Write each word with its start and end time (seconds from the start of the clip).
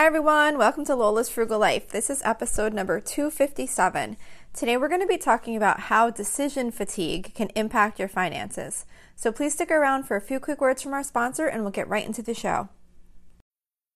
Hi, 0.00 0.06
everyone. 0.06 0.56
Welcome 0.56 0.86
to 0.86 0.94
Lola's 0.94 1.28
Frugal 1.28 1.58
Life. 1.58 1.90
This 1.90 2.08
is 2.08 2.22
episode 2.24 2.72
number 2.72 3.00
257. 3.00 4.16
Today, 4.54 4.78
we're 4.78 4.88
going 4.88 5.02
to 5.02 5.06
be 5.06 5.18
talking 5.18 5.56
about 5.56 5.78
how 5.78 6.08
decision 6.08 6.70
fatigue 6.70 7.34
can 7.34 7.50
impact 7.54 7.98
your 7.98 8.08
finances. 8.08 8.86
So, 9.14 9.30
please 9.30 9.52
stick 9.52 9.70
around 9.70 10.04
for 10.04 10.16
a 10.16 10.22
few 10.22 10.40
quick 10.40 10.58
words 10.58 10.80
from 10.80 10.94
our 10.94 11.04
sponsor, 11.04 11.48
and 11.48 11.60
we'll 11.60 11.70
get 11.70 11.86
right 11.86 12.06
into 12.06 12.22
the 12.22 12.32
show. 12.32 12.70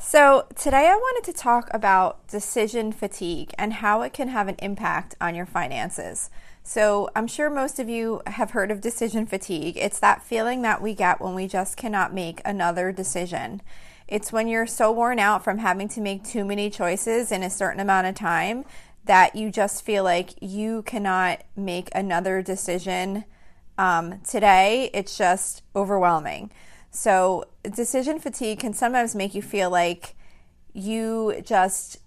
So, 0.00 0.46
today 0.54 0.86
I 0.86 0.94
wanted 0.94 1.24
to 1.30 1.36
talk 1.36 1.68
about 1.74 2.28
decision 2.28 2.92
fatigue 2.92 3.52
and 3.58 3.72
how 3.74 4.02
it 4.02 4.12
can 4.12 4.28
have 4.28 4.46
an 4.46 4.54
impact 4.60 5.16
on 5.20 5.34
your 5.34 5.44
finances. 5.44 6.30
So, 6.62 7.10
I'm 7.16 7.26
sure 7.26 7.50
most 7.50 7.80
of 7.80 7.88
you 7.88 8.22
have 8.28 8.52
heard 8.52 8.70
of 8.70 8.80
decision 8.80 9.26
fatigue. 9.26 9.76
It's 9.76 9.98
that 9.98 10.22
feeling 10.22 10.62
that 10.62 10.80
we 10.80 10.94
get 10.94 11.20
when 11.20 11.34
we 11.34 11.48
just 11.48 11.76
cannot 11.76 12.14
make 12.14 12.40
another 12.44 12.92
decision. 12.92 13.60
It's 14.06 14.32
when 14.32 14.46
you're 14.46 14.68
so 14.68 14.92
worn 14.92 15.18
out 15.18 15.42
from 15.42 15.58
having 15.58 15.88
to 15.88 16.00
make 16.00 16.22
too 16.22 16.44
many 16.44 16.70
choices 16.70 17.32
in 17.32 17.42
a 17.42 17.50
certain 17.50 17.80
amount 17.80 18.06
of 18.06 18.14
time 18.14 18.64
that 19.04 19.34
you 19.34 19.50
just 19.50 19.84
feel 19.84 20.04
like 20.04 20.40
you 20.40 20.82
cannot 20.82 21.42
make 21.56 21.88
another 21.92 22.40
decision 22.40 23.24
um, 23.76 24.20
today. 24.20 24.90
It's 24.94 25.18
just 25.18 25.62
overwhelming. 25.74 26.52
So, 26.90 27.44
decision 27.68 28.18
fatigue 28.18 28.60
can 28.60 28.72
sometimes 28.72 29.14
make 29.14 29.34
you 29.34 29.42
feel 29.42 29.70
like 29.70 30.14
you 30.72 31.40
just 31.44 31.98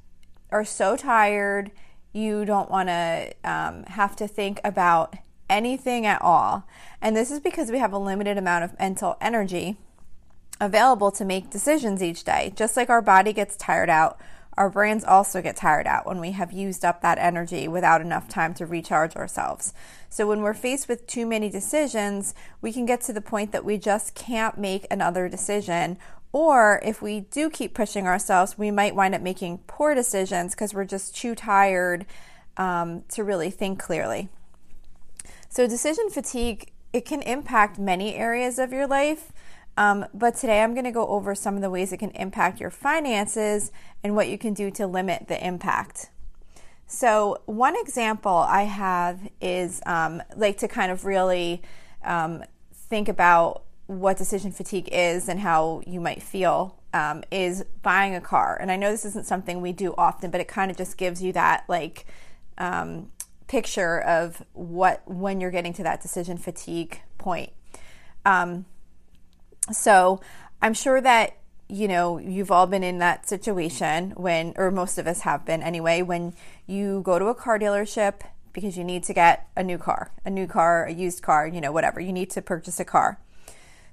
are 0.52 0.66
so 0.66 0.96
tired, 0.96 1.72
you 2.14 2.46
don't 2.46 2.70
want 2.70 2.90
to 2.90 3.34
um, 3.44 3.84
have 3.84 4.16
to 4.18 4.28
think 4.28 4.60
about 4.64 5.16
anything 5.50 6.06
at 6.06 6.22
all. 6.22 6.66
And 7.02 7.16
this 7.16 7.32
is 7.32 7.40
because 7.40 7.72
we 7.72 7.80
have 7.80 7.94
a 7.94 7.98
limited 7.98 8.38
amount 8.38 8.64
of 8.64 8.80
mental 8.80 9.18
energy 9.22 9.78
available 10.60 11.12
to 11.12 11.26
make 11.26 11.50
decisions 11.50 12.02
each 12.04 12.24
day. 12.24 12.54
Just 12.56 12.78
like 12.78 12.90
our 12.90 13.02
body 13.02 13.34
gets 13.34 13.58
tired 13.58 13.90
out, 13.90 14.20
our 14.58 14.70
brains 14.70 15.04
also 15.04 15.42
get 15.42 15.56
tired 15.56 15.88
out 15.88 16.06
when 16.06 16.20
we 16.20 16.32
have 16.32 16.52
used 16.52 16.84
up 16.84 17.02
that 17.02 17.18
energy 17.18 17.68
without 17.68 18.02
enough 18.02 18.28
time 18.28 18.54
to 18.56 18.66
recharge 18.66 19.16
ourselves. 19.16 19.74
So, 20.10 20.28
when 20.28 20.42
we're 20.42 20.54
faced 20.54 20.90
with 20.90 21.08
too 21.08 21.26
many 21.26 21.50
decisions, 21.50 22.34
we 22.62 22.74
can 22.74 22.86
get 22.86 23.02
to 23.02 23.14
the 23.14 23.22
point 23.22 23.54
that 23.54 23.64
we 23.64 23.78
just 23.78 24.14
can't 24.14 24.58
make 24.58 24.86
another 24.92 25.30
decision. 25.30 25.98
Or 26.34 26.82
if 26.84 27.02
we 27.02 27.22
do 27.22 27.50
keep 27.50 27.74
pushing 27.74 28.08
ourselves, 28.08 28.58
we 28.58 28.72
might 28.72 28.96
wind 28.96 29.16
up 29.16 29.22
making 29.22 29.60
poor 29.68 29.96
decisions 29.96 30.54
because 30.54 30.74
we're 30.74 30.86
just 30.86 31.16
too 31.16 31.36
tired 31.36 32.06
um, 32.58 33.04
to 33.10 33.24
really 33.24 33.52
think 33.52 33.80
clearly. 33.80 34.30
So, 35.50 35.68
decision 35.68 36.10
fatigue, 36.10 36.72
it 36.92 37.06
can 37.06 37.22
impact 37.22 37.80
many 37.80 38.16
areas 38.16 38.60
of 38.60 38.74
your 38.74 38.88
life. 38.88 39.32
Um, 39.78 40.06
but 40.14 40.36
today 40.36 40.62
I'm 40.62 40.74
going 40.74 40.86
to 40.86 40.92
go 40.92 41.08
over 41.08 41.34
some 41.34 41.56
of 41.56 41.62
the 41.62 41.70
ways 41.70 41.94
it 41.94 41.98
can 41.98 42.12
impact 42.12 42.60
your 42.60 42.70
finances 42.70 43.72
and 44.04 44.16
what 44.16 44.28
you 44.28 44.38
can 44.38 44.54
do 44.54 44.70
to 44.72 44.86
limit 44.86 45.28
the 45.28 45.46
impact. 45.46 46.10
So, 46.88 47.42
one 47.46 47.76
example 47.78 48.36
I 48.36 48.64
have 48.64 49.30
is 49.40 49.82
um, 49.86 50.22
like 50.36 50.58
to 50.58 50.68
kind 50.68 50.92
of 50.92 51.06
really 51.06 51.62
um, 52.04 52.44
think 52.74 53.08
about 53.08 53.64
what 53.88 54.18
decision 54.18 54.52
fatigue 54.52 54.90
is 54.92 55.30
and 55.30 55.40
how 55.40 55.82
you 55.88 56.02
might 56.02 56.22
feel 56.22 56.78
um, 56.94 57.24
is 57.32 57.64
buying 57.82 58.16
a 58.16 58.22
car. 58.22 58.58
And 58.60 58.72
I 58.72 58.76
know 58.76 58.92
this 58.92 59.06
isn't 59.06 59.26
something 59.26 59.62
we 59.62 59.72
do 59.72 59.94
often, 59.98 60.32
but 60.32 60.42
it 60.42 60.48
kind 60.48 60.70
of 60.70 60.78
just 60.78 60.98
gives 60.98 61.24
you 61.24 61.32
that 61.34 61.64
like 61.70 62.06
um, 62.58 63.12
picture 63.48 64.00
of 64.02 64.44
what 64.54 65.02
when 65.06 65.40
you're 65.40 65.52
getting 65.52 65.74
to 65.74 65.84
that 65.84 66.02
decision 66.02 66.38
fatigue 66.38 67.02
point. 67.18 67.52
Um, 68.26 68.66
so 69.72 70.20
I'm 70.62 70.74
sure 70.74 71.02
that 71.02 71.38
you 71.68 71.88
know 71.88 72.18
you've 72.18 72.52
all 72.52 72.68
been 72.68 72.84
in 72.84 73.00
that 73.00 73.28
situation 73.28 74.12
when, 74.12 74.54
or 74.58 74.72
most 74.72 74.98
of 74.98 75.08
us 75.08 75.22
have 75.22 75.46
been 75.46 75.62
anyway, 75.62 76.02
when 76.02 76.34
you 76.68 77.02
go 77.04 77.20
to 77.20 77.26
a 77.26 77.36
car 77.36 77.60
dealership 77.60 78.22
because 78.54 78.78
you 78.78 78.84
need 78.84 79.04
to 79.04 79.14
get 79.14 79.48
a 79.56 79.64
new 79.64 79.78
car, 79.78 80.12
a 80.26 80.30
new 80.30 80.48
car, 80.48 80.86
a 80.86 80.92
used 80.92 81.22
car, 81.22 81.48
you 81.48 81.62
know, 81.62 81.72
whatever. 81.72 82.00
You 82.00 82.12
need 82.12 82.30
to 82.32 82.42
purchase 82.42 82.80
a 82.80 82.86
car. 82.86 83.20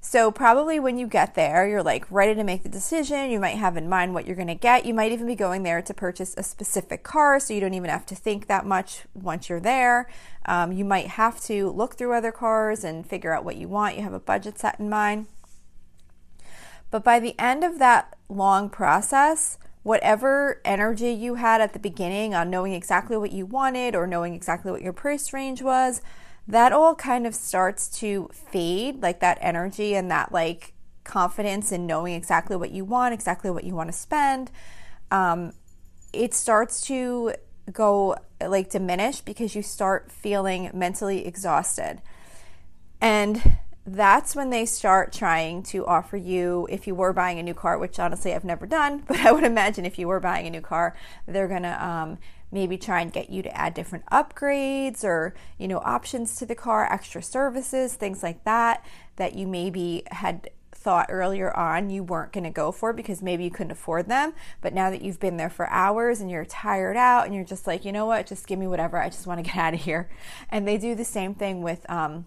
So, 0.01 0.31
probably 0.31 0.79
when 0.79 0.97
you 0.97 1.09
get 1.09 1.35
there, 1.35 1.69
you're 1.69 1.83
like 1.83 2.07
ready 2.09 2.35
to 2.37 2.45
make 2.45 2.63
the 2.63 2.69
decision. 2.69 3.31
You 3.31 3.41
might 3.41 3.57
have 3.57 3.77
in 3.77 3.89
mind 3.89 4.15
what 4.15 4.27
you're 4.27 4.37
going 4.37 4.49
to 4.49 4.55
get. 4.55 4.87
You 4.87 4.95
might 4.95 5.11
even 5.11 5.27
be 5.27 5.35
going 5.35 5.65
there 5.65 5.83
to 5.83 5.93
purchase 5.93 6.35
a 6.37 6.45
specific 6.45 7.03
car, 7.03 7.41
so 7.41 7.53
you 7.53 7.61
don't 7.61 7.75
even 7.75 7.91
have 7.91 8.07
to 8.07 8.15
think 8.15 8.47
that 8.47 8.65
much 8.65 9.03
once 9.13 9.49
you're 9.49 9.61
there. 9.61 10.09
Um, 10.47 10.71
you 10.71 10.85
might 10.85 11.09
have 11.09 11.41
to 11.43 11.71
look 11.71 11.97
through 11.97 12.13
other 12.13 12.31
cars 12.31 12.85
and 12.85 13.05
figure 13.05 13.33
out 13.33 13.45
what 13.45 13.57
you 13.57 13.67
want. 13.67 13.97
You 13.97 14.03
have 14.03 14.13
a 14.13 14.21
budget 14.21 14.61
set 14.61 14.79
in 14.79 14.89
mind. 14.89 15.27
But 16.91 17.05
by 17.05 17.21
the 17.21 17.39
end 17.39 17.65
of 17.65 17.79
that 17.79 18.17
long 18.29 18.71
process, 18.71 19.59
whatever 19.83 20.61
energy 20.65 21.11
you 21.11 21.37
had 21.37 21.61
at 21.61 21.73
the 21.73 21.79
beginning 21.79 22.35
on 22.35 22.51
knowing 22.51 22.73
exactly 22.73 23.17
what 23.17 23.33
you 23.33 23.47
wanted 23.47 23.95
or 23.95 24.07
knowing 24.07 24.35
exactly 24.35 24.71
what 24.71 24.83
your 24.83 24.93
price 24.93 25.33
range 25.33 25.63
was, 25.63 26.03
that 26.47 26.73
all 26.73 26.95
kind 26.95 27.27
of 27.27 27.35
starts 27.35 27.89
to 27.89 28.29
fade, 28.33 29.03
like 29.03 29.21
that 29.21 29.39
energy 29.41 29.95
and 29.95 30.11
that 30.11 30.33
like 30.33 30.73
confidence 31.05 31.73
in 31.73 31.87
knowing 31.87 32.15
exactly 32.15 32.57
what 32.57 32.71
you 32.71 32.85
want, 32.85 33.15
exactly 33.15 33.51
what 33.51 33.65
you 33.65 33.75
want 33.75 33.89
to 33.89 33.97
spend. 33.97 34.51
Um, 35.11 35.53
it 36.13 36.35
starts 36.35 36.81
to 36.87 37.35
go 37.73 38.17
like 38.41 38.71
diminish 38.71 39.21
because 39.21 39.55
you 39.55 39.63
start 39.63 40.11
feeling 40.11 40.71
mentally 40.73 41.27
exhausted. 41.27 42.01
And 43.01 43.59
that's 43.95 44.37
when 44.37 44.51
they 44.51 44.67
start 44.67 45.13
trying 45.13 45.63
to 45.65 45.87
offer 45.87 46.17
you, 46.17 46.67
if 46.71 46.87
you 46.87 46.95
were 46.95 47.13
buying 47.13 47.39
a 47.39 47.43
new 47.43 47.55
car, 47.55 47.79
which 47.79 47.99
honestly 47.99 48.35
I've 48.35 48.45
never 48.45 48.67
done, 48.67 49.05
but 49.09 49.21
I 49.21 49.33
would 49.33 49.45
imagine 49.45 49.85
if 49.85 49.99
you 49.99 50.09
were 50.09 50.21
buying 50.21 50.47
a 50.47 50.51
new 50.51 50.61
car, 50.61 50.97
they're 51.27 51.49
to 51.49 51.85
um, 51.85 52.19
maybe 52.51 52.79
try 52.79 53.01
and 53.01 53.13
get 53.13 53.31
you 53.31 53.43
to 53.43 53.57
add 53.57 53.75
different 53.75 54.05
upgrades 54.07 55.05
or, 55.05 55.35
you 55.59 55.69
know, 55.69 55.79
options 55.79 56.37
to 56.37 56.47
the 56.47 56.55
car, 56.55 56.91
extra 56.93 57.23
services, 57.23 57.95
things 57.95 58.23
like 58.23 58.45
that, 58.45 58.85
that 59.17 59.35
you 59.35 59.47
maybe 59.47 60.03
had 60.11 60.51
thought 60.73 61.07
earlier 61.09 61.55
on 61.57 61.91
you 61.91 62.05
weren't 62.05 62.33
going 62.33 62.45
to 62.45 62.51
go 62.51 62.71
for 62.71 62.93
because 62.93 63.21
maybe 63.21 63.45
you 63.45 63.51
couldn't 63.51 63.73
afford 63.73 64.09
them. 64.09 64.33
But 64.61 64.73
now 64.73 64.91
that 64.91 65.03
you've 65.03 65.19
been 65.19 65.37
there 65.37 65.51
for 65.51 65.69
hours 65.69 66.21
and 66.21 66.31
you're 66.31 66.45
tired 66.45 66.97
out 66.97 67.27
and 67.27 67.35
you're 67.35 67.45
just 67.45 67.67
like, 67.67 67.85
you 67.85 67.93
know 67.93 68.07
what, 68.07 68.27
just 68.27 68.47
give 68.47 68.59
me 68.59 68.67
whatever. 68.67 68.97
I 68.97 69.09
just 69.09 69.27
want 69.27 69.39
to 69.39 69.43
get 69.51 69.57
out 69.57 69.75
of 69.75 69.81
here. 69.81 70.09
And 70.51 70.67
they 70.67 70.79
do 70.79 70.95
the 70.95 71.05
same 71.05 71.35
thing 71.35 71.63
with 71.63 71.89
um, 71.91 72.27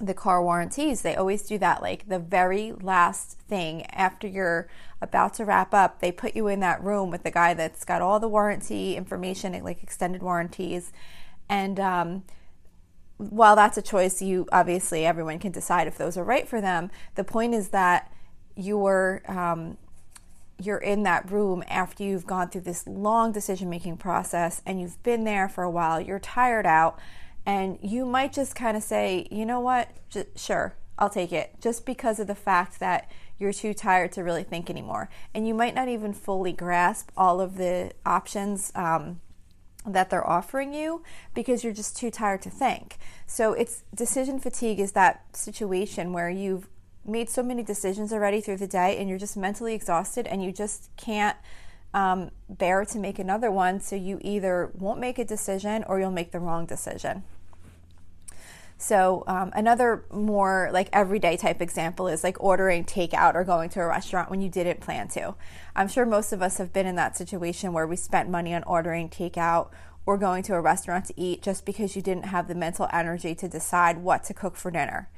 the 0.00 0.14
car 0.14 0.42
warranties. 0.42 1.02
They 1.02 1.16
always 1.16 1.42
do 1.42 1.58
that. 1.58 1.82
Like 1.82 2.08
the 2.08 2.18
very 2.18 2.72
last 2.72 3.38
thing 3.48 3.84
after 3.86 4.26
you're 4.26 4.68
about 5.00 5.34
to 5.34 5.44
wrap 5.44 5.74
up, 5.74 6.00
they 6.00 6.12
put 6.12 6.36
you 6.36 6.48
in 6.48 6.60
that 6.60 6.82
room 6.82 7.10
with 7.10 7.22
the 7.22 7.30
guy 7.30 7.54
that's 7.54 7.84
got 7.84 8.02
all 8.02 8.20
the 8.20 8.28
warranty 8.28 8.96
information, 8.96 9.60
like 9.64 9.82
extended 9.82 10.22
warranties. 10.22 10.92
And 11.48 11.80
um, 11.80 12.24
while 13.16 13.56
that's 13.56 13.76
a 13.76 13.82
choice, 13.82 14.22
you 14.22 14.46
obviously 14.52 15.04
everyone 15.04 15.38
can 15.38 15.52
decide 15.52 15.86
if 15.86 15.98
those 15.98 16.16
are 16.16 16.24
right 16.24 16.48
for 16.48 16.60
them. 16.60 16.90
The 17.14 17.24
point 17.24 17.54
is 17.54 17.70
that 17.70 18.12
you're 18.54 19.22
um, 19.26 19.78
you're 20.60 20.78
in 20.78 21.04
that 21.04 21.30
room 21.30 21.62
after 21.68 22.02
you've 22.02 22.26
gone 22.26 22.48
through 22.48 22.62
this 22.62 22.86
long 22.86 23.30
decision 23.30 23.70
making 23.70 23.96
process 23.96 24.60
and 24.66 24.80
you've 24.80 25.00
been 25.02 25.24
there 25.24 25.48
for 25.48 25.62
a 25.62 25.70
while. 25.70 26.00
You're 26.00 26.18
tired 26.18 26.66
out 26.66 26.98
and 27.48 27.78
you 27.80 28.04
might 28.04 28.34
just 28.34 28.54
kind 28.54 28.76
of 28.76 28.82
say, 28.82 29.26
you 29.30 29.46
know 29.46 29.58
what, 29.58 29.88
just, 30.10 30.38
sure, 30.38 30.74
I'll 30.98 31.08
take 31.08 31.32
it, 31.32 31.54
just 31.62 31.86
because 31.86 32.20
of 32.20 32.26
the 32.26 32.34
fact 32.34 32.78
that 32.78 33.10
you're 33.38 33.54
too 33.54 33.72
tired 33.72 34.12
to 34.12 34.22
really 34.22 34.42
think 34.42 34.68
anymore. 34.68 35.08
And 35.34 35.48
you 35.48 35.54
might 35.54 35.74
not 35.74 35.88
even 35.88 36.12
fully 36.12 36.52
grasp 36.52 37.08
all 37.16 37.40
of 37.40 37.56
the 37.56 37.92
options 38.04 38.70
um, 38.74 39.20
that 39.86 40.10
they're 40.10 40.28
offering 40.28 40.74
you 40.74 41.02
because 41.32 41.64
you're 41.64 41.72
just 41.72 41.96
too 41.96 42.10
tired 42.10 42.42
to 42.42 42.50
think. 42.50 42.98
So 43.26 43.54
it's 43.54 43.82
decision 43.94 44.38
fatigue 44.40 44.78
is 44.78 44.92
that 44.92 45.24
situation 45.34 46.12
where 46.12 46.28
you've 46.28 46.68
made 47.02 47.30
so 47.30 47.42
many 47.42 47.62
decisions 47.62 48.12
already 48.12 48.42
through 48.42 48.58
the 48.58 48.66
day 48.66 48.98
and 48.98 49.08
you're 49.08 49.16
just 49.16 49.38
mentally 49.38 49.72
exhausted 49.72 50.26
and 50.26 50.44
you 50.44 50.52
just 50.52 50.90
can't 50.98 51.38
um, 51.94 52.30
bear 52.50 52.84
to 52.84 52.98
make 52.98 53.18
another 53.18 53.50
one. 53.50 53.80
So 53.80 53.96
you 53.96 54.18
either 54.20 54.70
won't 54.74 55.00
make 55.00 55.18
a 55.18 55.24
decision 55.24 55.82
or 55.88 55.98
you'll 55.98 56.10
make 56.10 56.32
the 56.32 56.40
wrong 56.40 56.66
decision. 56.66 57.22
So, 58.80 59.24
um, 59.26 59.50
another 59.54 60.04
more 60.12 60.70
like 60.72 60.88
everyday 60.92 61.36
type 61.36 61.60
example 61.60 62.06
is 62.06 62.22
like 62.22 62.36
ordering 62.40 62.84
takeout 62.84 63.34
or 63.34 63.42
going 63.42 63.70
to 63.70 63.80
a 63.80 63.86
restaurant 63.86 64.30
when 64.30 64.40
you 64.40 64.48
didn't 64.48 64.80
plan 64.80 65.08
to. 65.08 65.34
I'm 65.74 65.88
sure 65.88 66.06
most 66.06 66.32
of 66.32 66.40
us 66.40 66.58
have 66.58 66.72
been 66.72 66.86
in 66.86 66.94
that 66.94 67.16
situation 67.16 67.72
where 67.72 67.88
we 67.88 67.96
spent 67.96 68.30
money 68.30 68.54
on 68.54 68.62
ordering 68.62 69.08
takeout 69.08 69.70
or 70.06 70.16
going 70.16 70.44
to 70.44 70.54
a 70.54 70.60
restaurant 70.60 71.06
to 71.06 71.20
eat 71.20 71.42
just 71.42 71.66
because 71.66 71.96
you 71.96 72.02
didn't 72.02 72.26
have 72.26 72.46
the 72.46 72.54
mental 72.54 72.88
energy 72.92 73.34
to 73.34 73.48
decide 73.48 73.98
what 73.98 74.22
to 74.24 74.32
cook 74.32 74.54
for 74.54 74.70
dinner. 74.70 75.10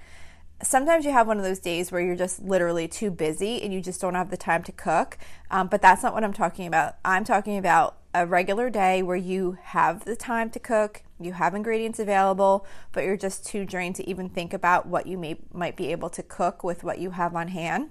Sometimes 0.63 1.05
you 1.05 1.13
have 1.13 1.27
one 1.27 1.37
of 1.37 1.45
those 1.45 1.59
days 1.59 1.93
where 1.93 2.01
you're 2.01 2.17
just 2.17 2.43
literally 2.43 2.89
too 2.89 3.11
busy 3.11 3.63
and 3.63 3.75
you 3.75 3.83
just 3.83 4.01
don't 4.01 4.15
have 4.15 4.31
the 4.31 4.37
time 4.39 4.63
to 4.63 4.73
cook. 4.73 5.19
Um, 5.51 5.69
but 5.69 5.83
that's 5.83 6.03
not 6.03 6.15
what 6.15 6.25
I'm 6.25 6.33
talking 6.33 6.67
about. 6.67 6.97
I'm 7.05 7.25
talking 7.25 7.59
about 7.59 8.00
a 8.13 8.27
regular 8.27 8.71
day 8.71 9.03
where 9.03 9.17
you 9.17 9.59
have 9.63 10.05
the 10.05 10.17
time 10.17 10.51
to 10.51 10.59
cook, 10.59 11.03
you 11.21 11.33
have 11.33 11.55
ingredients 11.55 11.99
available, 11.99 12.67
but 12.93 13.05
you're 13.05 13.17
just 13.17 13.47
too 13.47 13.65
drained 13.65 13.97
to 13.97 14.09
even 14.09 14.29
think 14.29 14.53
about 14.53 14.87
what 14.87 15.07
you 15.07 15.17
may, 15.17 15.39
might 15.53 15.77
be 15.77 15.93
able 15.93 16.11
to 16.11 16.23
cook 16.23 16.65
with 16.65 16.83
what 16.83 16.99
you 16.99 17.11
have 17.11 17.37
on 17.37 17.49
hand. 17.49 17.91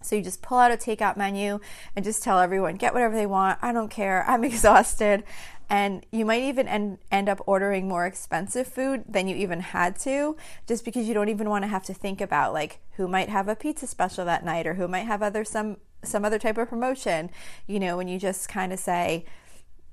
So 0.00 0.16
you 0.16 0.22
just 0.22 0.42
pull 0.42 0.58
out 0.58 0.72
a 0.72 0.76
takeout 0.76 1.16
menu 1.16 1.60
and 1.94 2.04
just 2.04 2.22
tell 2.22 2.40
everyone, 2.40 2.74
get 2.74 2.92
whatever 2.92 3.14
they 3.14 3.26
want. 3.26 3.58
I 3.62 3.72
don't 3.72 3.90
care. 3.90 4.24
I'm 4.28 4.44
exhausted. 4.52 5.22
And 5.68 6.04
you 6.10 6.26
might 6.26 6.42
even 6.42 6.68
end, 6.68 6.98
end 7.10 7.28
up 7.28 7.40
ordering 7.46 7.88
more 7.88 8.04
expensive 8.04 8.66
food 8.66 9.04
than 9.08 9.28
you 9.28 9.36
even 9.36 9.60
had 9.60 9.98
to, 10.00 10.36
just 10.66 10.84
because 10.84 11.08
you 11.08 11.14
don't 11.14 11.28
even 11.28 11.48
want 11.48 11.62
to 11.64 11.68
have 11.68 11.84
to 11.84 11.94
think 11.94 12.20
about 12.20 12.52
like 12.52 12.80
who 12.96 13.08
might 13.08 13.28
have 13.28 13.48
a 13.48 13.56
pizza 13.56 13.86
special 13.86 14.24
that 14.26 14.44
night 14.44 14.66
or 14.66 14.74
who 14.74 14.86
might 14.86 15.06
have 15.06 15.22
other 15.22 15.44
some 15.44 15.78
some 16.02 16.24
other 16.24 16.38
type 16.38 16.58
of 16.58 16.68
promotion. 16.68 17.30
You 17.66 17.80
know, 17.80 17.96
when 17.96 18.08
you 18.08 18.18
just 18.18 18.48
kind 18.48 18.72
of 18.72 18.78
say, 18.78 19.24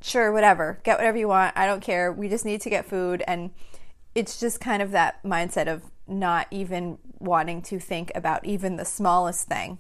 sure, 0.01 0.31
whatever, 0.31 0.79
get 0.83 0.97
whatever 0.97 1.17
you 1.17 1.27
want. 1.27 1.57
I 1.57 1.65
don't 1.65 1.81
care. 1.81 2.11
We 2.11 2.29
just 2.29 2.45
need 2.45 2.61
to 2.61 2.69
get 2.69 2.85
food. 2.85 3.23
And 3.27 3.51
it's 4.15 4.39
just 4.39 4.59
kind 4.59 4.81
of 4.81 4.91
that 4.91 5.23
mindset 5.23 5.67
of 5.67 5.83
not 6.07 6.47
even 6.51 6.97
wanting 7.19 7.61
to 7.61 7.79
think 7.79 8.11
about 8.15 8.45
even 8.45 8.75
the 8.75 8.85
smallest 8.85 9.47
thing. 9.47 9.79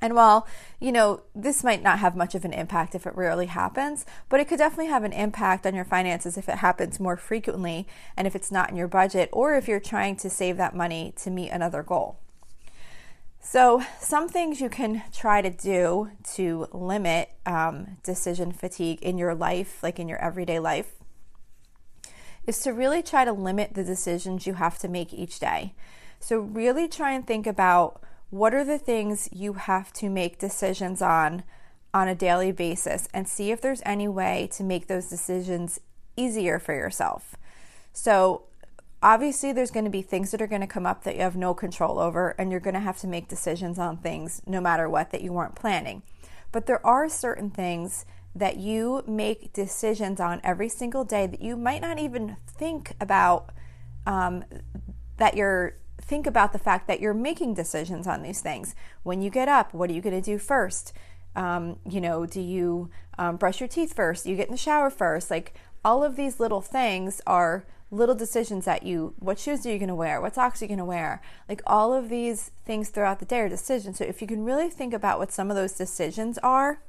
And 0.00 0.14
while, 0.14 0.46
you 0.78 0.92
know, 0.92 1.22
this 1.34 1.64
might 1.64 1.82
not 1.82 1.98
have 2.00 2.14
much 2.14 2.34
of 2.34 2.44
an 2.44 2.52
impact 2.52 2.94
if 2.94 3.06
it 3.06 3.16
rarely 3.16 3.46
happens, 3.46 4.04
but 4.28 4.40
it 4.40 4.46
could 4.46 4.58
definitely 4.58 4.88
have 4.88 5.04
an 5.04 5.12
impact 5.12 5.66
on 5.66 5.74
your 5.74 5.86
finances 5.86 6.36
if 6.36 6.50
it 6.50 6.56
happens 6.56 7.00
more 7.00 7.16
frequently 7.16 7.86
and 8.14 8.26
if 8.26 8.36
it's 8.36 8.52
not 8.52 8.68
in 8.68 8.76
your 8.76 8.88
budget 8.88 9.30
or 9.32 9.54
if 9.54 9.66
you're 9.66 9.80
trying 9.80 10.16
to 10.16 10.28
save 10.28 10.58
that 10.58 10.76
money 10.76 11.14
to 11.16 11.30
meet 11.30 11.48
another 11.48 11.82
goal. 11.82 12.18
So, 13.48 13.80
some 14.00 14.28
things 14.28 14.60
you 14.60 14.68
can 14.68 15.04
try 15.12 15.40
to 15.40 15.50
do 15.50 16.10
to 16.34 16.66
limit 16.72 17.30
um, 17.46 17.96
decision 18.02 18.50
fatigue 18.50 19.00
in 19.02 19.18
your 19.18 19.36
life, 19.36 19.84
like 19.84 20.00
in 20.00 20.08
your 20.08 20.18
everyday 20.18 20.58
life, 20.58 20.94
is 22.44 22.58
to 22.62 22.72
really 22.72 23.04
try 23.04 23.24
to 23.24 23.32
limit 23.32 23.74
the 23.74 23.84
decisions 23.84 24.48
you 24.48 24.54
have 24.54 24.78
to 24.80 24.88
make 24.88 25.14
each 25.14 25.38
day. 25.38 25.74
So, 26.18 26.40
really 26.40 26.88
try 26.88 27.12
and 27.12 27.24
think 27.24 27.46
about 27.46 28.02
what 28.30 28.52
are 28.52 28.64
the 28.64 28.78
things 28.78 29.28
you 29.30 29.52
have 29.52 29.92
to 29.92 30.10
make 30.10 30.40
decisions 30.40 31.00
on 31.00 31.44
on 31.94 32.08
a 32.08 32.16
daily 32.16 32.50
basis 32.50 33.06
and 33.14 33.28
see 33.28 33.52
if 33.52 33.60
there's 33.60 33.80
any 33.86 34.08
way 34.08 34.48
to 34.54 34.64
make 34.64 34.88
those 34.88 35.06
decisions 35.06 35.78
easier 36.16 36.58
for 36.58 36.74
yourself. 36.74 37.36
So, 37.92 38.42
obviously 39.06 39.52
there's 39.52 39.70
going 39.70 39.84
to 39.84 39.90
be 39.90 40.02
things 40.02 40.32
that 40.32 40.42
are 40.42 40.48
going 40.48 40.60
to 40.60 40.66
come 40.66 40.84
up 40.84 41.04
that 41.04 41.14
you 41.14 41.22
have 41.22 41.36
no 41.36 41.54
control 41.54 42.00
over 42.00 42.30
and 42.38 42.50
you're 42.50 42.58
going 42.58 42.74
to 42.74 42.80
have 42.80 42.98
to 42.98 43.06
make 43.06 43.28
decisions 43.28 43.78
on 43.78 43.96
things 43.96 44.42
no 44.46 44.60
matter 44.60 44.90
what 44.90 45.12
that 45.12 45.22
you 45.22 45.32
weren't 45.32 45.54
planning. 45.54 46.02
But 46.50 46.66
there 46.66 46.84
are 46.84 47.08
certain 47.08 47.50
things 47.50 48.04
that 48.34 48.56
you 48.56 49.04
make 49.06 49.52
decisions 49.52 50.18
on 50.18 50.40
every 50.42 50.68
single 50.68 51.04
day 51.04 51.28
that 51.28 51.40
you 51.40 51.56
might 51.56 51.82
not 51.82 52.00
even 52.00 52.36
think 52.48 52.94
about 53.00 53.50
um, 54.08 54.44
that 55.18 55.36
you're 55.36 55.76
think 56.02 56.26
about 56.26 56.52
the 56.52 56.58
fact 56.58 56.88
that 56.88 57.00
you're 57.00 57.14
making 57.14 57.54
decisions 57.54 58.08
on 58.08 58.22
these 58.22 58.40
things. 58.40 58.74
When 59.04 59.22
you 59.22 59.30
get 59.30 59.48
up 59.48 59.72
what 59.72 59.88
are 59.88 59.92
you 59.92 60.02
going 60.02 60.20
to 60.20 60.30
do 60.32 60.36
first? 60.36 60.92
Um, 61.36 61.78
you 61.88 62.00
know 62.00 62.26
do 62.26 62.40
you 62.40 62.90
um, 63.18 63.36
brush 63.36 63.60
your 63.60 63.68
teeth 63.68 63.94
first? 63.94 64.26
You 64.26 64.34
get 64.34 64.48
in 64.48 64.52
the 64.52 64.58
shower 64.58 64.90
first? 64.90 65.30
Like 65.30 65.54
all 65.84 66.02
of 66.02 66.16
these 66.16 66.40
little 66.40 66.60
things 66.60 67.20
are 67.24 67.64
little 67.90 68.14
decisions 68.14 68.64
that 68.64 68.82
you 68.82 69.14
what 69.18 69.38
shoes 69.38 69.64
are 69.64 69.70
you 69.70 69.78
going 69.78 69.88
to 69.88 69.94
wear? 69.94 70.20
What 70.20 70.34
socks 70.34 70.60
are 70.60 70.64
you 70.64 70.68
going 70.68 70.78
to 70.78 70.84
wear? 70.84 71.22
Like 71.48 71.62
all 71.66 71.94
of 71.94 72.08
these 72.08 72.50
things 72.64 72.88
throughout 72.88 73.20
the 73.20 73.24
day 73.24 73.40
are 73.40 73.48
decisions. 73.48 73.98
So 73.98 74.04
if 74.04 74.20
you 74.20 74.26
can 74.26 74.44
really 74.44 74.68
think 74.68 74.92
about 74.92 75.18
what 75.18 75.32
some 75.32 75.50
of 75.50 75.56
those 75.56 75.72
decisions 75.72 76.38
are 76.38 76.80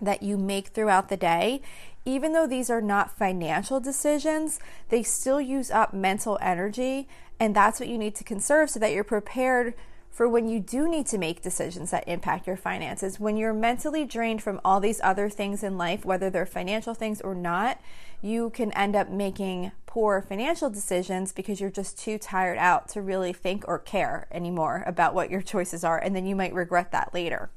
that 0.00 0.22
you 0.22 0.36
make 0.36 0.68
throughout 0.68 1.08
the 1.08 1.16
day 1.16 1.60
even 2.06 2.32
though 2.32 2.46
these 2.46 2.70
are 2.70 2.80
not 2.80 3.18
financial 3.18 3.78
decisions 3.80 4.58
they 4.88 5.02
still 5.02 5.38
use 5.38 5.70
up 5.70 5.92
mental 5.92 6.38
energy 6.40 7.06
and 7.38 7.54
that's 7.54 7.78
what 7.78 7.88
you 7.88 7.98
need 7.98 8.14
to 8.14 8.24
conserve 8.24 8.70
so 8.70 8.78
that 8.78 8.92
you're 8.92 9.04
prepared 9.04 9.74
for 10.10 10.28
when 10.28 10.48
you 10.48 10.60
do 10.60 10.88
need 10.88 11.06
to 11.06 11.16
make 11.16 11.40
decisions 11.40 11.90
that 11.92 12.06
impact 12.06 12.46
your 12.46 12.56
finances. 12.56 13.18
When 13.20 13.36
you're 13.36 13.54
mentally 13.54 14.04
drained 14.04 14.42
from 14.42 14.60
all 14.64 14.80
these 14.80 15.00
other 15.02 15.30
things 15.30 15.62
in 15.62 15.78
life, 15.78 16.04
whether 16.04 16.28
they're 16.28 16.44
financial 16.44 16.94
things 16.94 17.20
or 17.20 17.34
not, 17.34 17.80
you 18.20 18.50
can 18.50 18.72
end 18.72 18.96
up 18.96 19.08
making 19.08 19.72
poor 19.90 20.22
financial 20.22 20.70
decisions 20.70 21.32
because 21.32 21.60
you're 21.60 21.68
just 21.68 21.98
too 21.98 22.16
tired 22.16 22.56
out 22.58 22.88
to 22.88 23.02
really 23.02 23.32
think 23.32 23.64
or 23.66 23.76
care 23.76 24.28
anymore 24.30 24.84
about 24.86 25.14
what 25.14 25.30
your 25.30 25.42
choices 25.42 25.82
are, 25.82 25.98
and 25.98 26.14
then 26.14 26.24
you 26.24 26.36
might 26.36 26.54
regret 26.54 26.92
that 26.92 27.12
later. 27.12 27.50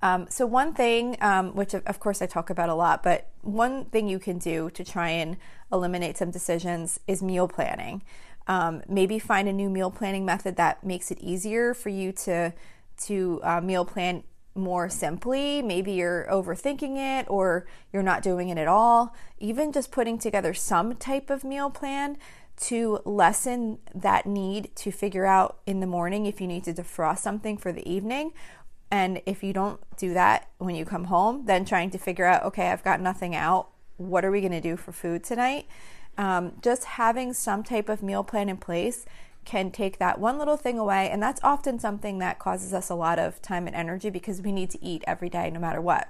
Um, 0.00 0.26
so, 0.30 0.46
one 0.46 0.72
thing, 0.72 1.18
um, 1.20 1.54
which 1.54 1.74
of 1.74 2.00
course 2.00 2.22
I 2.22 2.26
talk 2.26 2.48
about 2.48 2.70
a 2.70 2.74
lot, 2.74 3.02
but 3.02 3.28
one 3.42 3.84
thing 3.86 4.08
you 4.08 4.18
can 4.18 4.38
do 4.38 4.70
to 4.70 4.82
try 4.82 5.10
and 5.10 5.36
eliminate 5.70 6.16
some 6.16 6.30
decisions 6.30 6.98
is 7.06 7.22
meal 7.22 7.48
planning. 7.48 8.02
Um, 8.46 8.82
maybe 8.88 9.18
find 9.18 9.46
a 9.46 9.52
new 9.52 9.68
meal 9.68 9.90
planning 9.90 10.24
method 10.24 10.56
that 10.56 10.84
makes 10.84 11.10
it 11.10 11.18
easier 11.20 11.74
for 11.74 11.90
you 11.90 12.12
to 12.12 12.54
to 13.04 13.40
uh, 13.42 13.60
meal 13.60 13.84
plan 13.84 14.24
more 14.58 14.88
simply. 14.88 15.62
Maybe 15.62 15.92
you're 15.92 16.26
overthinking 16.30 16.96
it 17.20 17.26
or 17.28 17.66
you're 17.92 18.02
not 18.02 18.22
doing 18.22 18.48
it 18.48 18.58
at 18.58 18.68
all. 18.68 19.14
Even 19.38 19.72
just 19.72 19.90
putting 19.90 20.18
together 20.18 20.52
some 20.52 20.96
type 20.96 21.30
of 21.30 21.44
meal 21.44 21.70
plan 21.70 22.18
to 22.62 23.00
lessen 23.04 23.78
that 23.94 24.26
need 24.26 24.74
to 24.74 24.90
figure 24.90 25.24
out 25.24 25.58
in 25.64 25.80
the 25.80 25.86
morning 25.86 26.26
if 26.26 26.40
you 26.40 26.46
need 26.46 26.64
to 26.64 26.72
defrost 26.74 27.18
something 27.18 27.56
for 27.56 27.72
the 27.72 27.88
evening. 27.88 28.32
And 28.90 29.22
if 29.26 29.42
you 29.42 29.52
don't 29.52 29.80
do 29.96 30.12
that 30.14 30.48
when 30.58 30.74
you 30.74 30.84
come 30.84 31.04
home, 31.04 31.46
then 31.46 31.64
trying 31.64 31.90
to 31.90 31.98
figure 31.98 32.24
out, 32.24 32.42
okay, 32.44 32.68
I've 32.68 32.84
got 32.84 33.00
nothing 33.00 33.36
out. 33.36 33.68
What 33.96 34.24
are 34.24 34.30
we 34.30 34.40
going 34.40 34.52
to 34.52 34.60
do 34.60 34.76
for 34.76 34.92
food 34.92 35.22
tonight? 35.24 35.66
um, 36.18 36.52
just 36.60 36.84
having 36.84 37.32
some 37.32 37.62
type 37.62 37.88
of 37.88 38.02
meal 38.02 38.24
plan 38.24 38.48
in 38.48 38.56
place 38.56 39.06
can 39.44 39.70
take 39.70 39.98
that 39.98 40.20
one 40.20 40.38
little 40.38 40.56
thing 40.56 40.78
away. 40.78 41.08
And 41.10 41.22
that's 41.22 41.40
often 41.42 41.78
something 41.78 42.18
that 42.18 42.38
causes 42.38 42.74
us 42.74 42.90
a 42.90 42.94
lot 42.94 43.18
of 43.18 43.40
time 43.40 43.66
and 43.66 43.74
energy 43.74 44.10
because 44.10 44.42
we 44.42 44.52
need 44.52 44.70
to 44.70 44.84
eat 44.84 45.02
every 45.06 45.28
day 45.28 45.50
no 45.50 45.60
matter 45.60 45.80
what. 45.80 46.08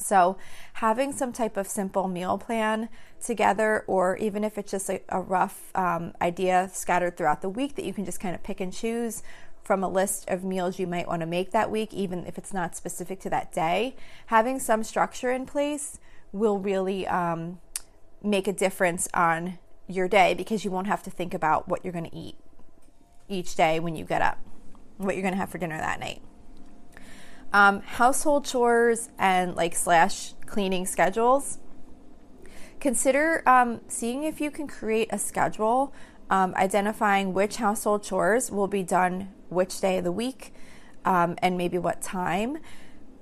So, 0.00 0.36
having 0.74 1.12
some 1.12 1.32
type 1.32 1.56
of 1.56 1.66
simple 1.66 2.06
meal 2.06 2.38
plan 2.38 2.88
together, 3.20 3.84
or 3.86 4.16
even 4.18 4.44
if 4.44 4.56
it's 4.56 4.70
just 4.70 4.88
a, 4.88 5.00
a 5.08 5.20
rough 5.20 5.76
um, 5.76 6.12
idea 6.22 6.70
scattered 6.72 7.16
throughout 7.16 7.42
the 7.42 7.48
week 7.48 7.74
that 7.74 7.84
you 7.84 7.92
can 7.92 8.04
just 8.04 8.20
kind 8.20 8.34
of 8.34 8.42
pick 8.42 8.60
and 8.60 8.72
choose 8.72 9.22
from 9.62 9.84
a 9.84 9.88
list 9.88 10.28
of 10.28 10.44
meals 10.44 10.78
you 10.78 10.86
might 10.86 11.06
want 11.06 11.20
to 11.20 11.26
make 11.26 11.50
that 11.50 11.70
week, 11.70 11.92
even 11.92 12.24
if 12.26 12.38
it's 12.38 12.54
not 12.54 12.74
specific 12.74 13.20
to 13.20 13.28
that 13.28 13.52
day, 13.52 13.94
having 14.26 14.58
some 14.58 14.82
structure 14.82 15.30
in 15.30 15.44
place 15.44 15.98
will 16.32 16.58
really 16.58 17.06
um, 17.06 17.58
make 18.22 18.48
a 18.48 18.52
difference 18.52 19.08
on 19.12 19.58
your 19.88 20.06
day 20.06 20.34
because 20.34 20.64
you 20.64 20.70
won't 20.70 20.86
have 20.86 21.02
to 21.02 21.10
think 21.10 21.34
about 21.34 21.68
what 21.68 21.82
you're 21.82 21.92
going 21.92 22.08
to 22.08 22.16
eat 22.16 22.36
each 23.28 23.56
day 23.56 23.80
when 23.80 23.96
you 23.96 24.04
get 24.04 24.22
up, 24.22 24.38
what 24.98 25.14
you're 25.14 25.22
going 25.22 25.34
to 25.34 25.40
have 25.40 25.50
for 25.50 25.58
dinner 25.58 25.78
that 25.78 25.98
night. 25.98 26.22
Um, 27.52 27.80
household 27.80 28.44
chores 28.44 29.08
and 29.18 29.56
like 29.56 29.74
slash 29.74 30.34
cleaning 30.46 30.86
schedules. 30.86 31.58
Consider 32.78 33.42
um, 33.48 33.80
seeing 33.88 34.22
if 34.22 34.40
you 34.40 34.50
can 34.50 34.68
create 34.68 35.08
a 35.10 35.18
schedule, 35.18 35.92
um, 36.30 36.54
identifying 36.56 37.32
which 37.32 37.56
household 37.56 38.02
chores 38.04 38.50
will 38.50 38.68
be 38.68 38.82
done 38.82 39.32
which 39.48 39.80
day 39.80 39.98
of 39.98 40.04
the 40.04 40.12
week 40.12 40.52
um, 41.04 41.36
and 41.38 41.56
maybe 41.56 41.78
what 41.78 42.02
time. 42.02 42.58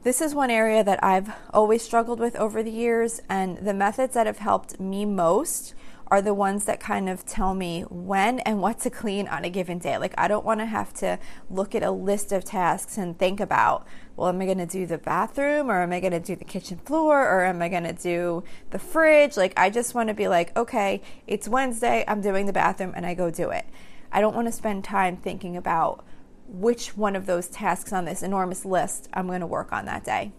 This 0.02 0.20
is 0.20 0.34
one 0.34 0.50
area 0.50 0.84
that 0.84 1.02
I've 1.02 1.32
always 1.52 1.82
struggled 1.82 2.20
with 2.20 2.36
over 2.36 2.62
the 2.62 2.70
years, 2.70 3.20
and 3.28 3.58
the 3.58 3.74
methods 3.74 4.14
that 4.14 4.26
have 4.26 4.38
helped 4.38 4.78
me 4.78 5.04
most 5.04 5.74
are 6.08 6.22
the 6.22 6.34
ones 6.34 6.64
that 6.66 6.78
kind 6.78 7.08
of 7.08 7.26
tell 7.26 7.54
me 7.54 7.82
when 7.82 8.38
and 8.40 8.62
what 8.62 8.78
to 8.80 8.90
clean 8.90 9.26
on 9.26 9.44
a 9.44 9.50
given 9.50 9.78
day. 9.78 9.98
Like, 9.98 10.14
I 10.16 10.28
don't 10.28 10.44
want 10.44 10.60
to 10.60 10.66
have 10.66 10.92
to 10.94 11.18
look 11.50 11.74
at 11.74 11.82
a 11.82 11.90
list 11.90 12.30
of 12.30 12.44
tasks 12.44 12.96
and 12.96 13.18
think 13.18 13.40
about, 13.40 13.86
well, 14.14 14.28
am 14.28 14.40
I 14.40 14.44
going 14.44 14.58
to 14.58 14.66
do 14.66 14.86
the 14.86 14.98
bathroom 14.98 15.70
or 15.70 15.82
am 15.82 15.92
I 15.92 16.00
going 16.00 16.12
to 16.12 16.20
do 16.20 16.36
the 16.36 16.44
kitchen 16.44 16.78
floor 16.78 17.20
or 17.28 17.44
am 17.44 17.60
I 17.60 17.68
going 17.68 17.84
to 17.84 17.92
do 17.92 18.44
the 18.70 18.78
fridge? 18.78 19.36
Like, 19.36 19.52
I 19.56 19.68
just 19.68 19.94
want 19.94 20.08
to 20.08 20.14
be 20.14 20.28
like, 20.28 20.56
okay, 20.56 21.02
it's 21.26 21.48
Wednesday, 21.48 22.04
I'm 22.06 22.20
doing 22.20 22.46
the 22.46 22.52
bathroom, 22.52 22.92
and 22.94 23.04
I 23.04 23.14
go 23.14 23.30
do 23.30 23.50
it. 23.50 23.66
I 24.12 24.20
don't 24.20 24.36
want 24.36 24.46
to 24.46 24.52
spend 24.52 24.84
time 24.84 25.16
thinking 25.16 25.56
about 25.56 26.04
which 26.48 26.96
one 26.96 27.16
of 27.16 27.26
those 27.26 27.48
tasks 27.48 27.92
on 27.92 28.04
this 28.04 28.22
enormous 28.22 28.64
list 28.64 29.08
I'm 29.12 29.26
going 29.26 29.40
to 29.40 29.46
work 29.46 29.72
on 29.72 29.86
that 29.86 30.04
day. 30.04 30.30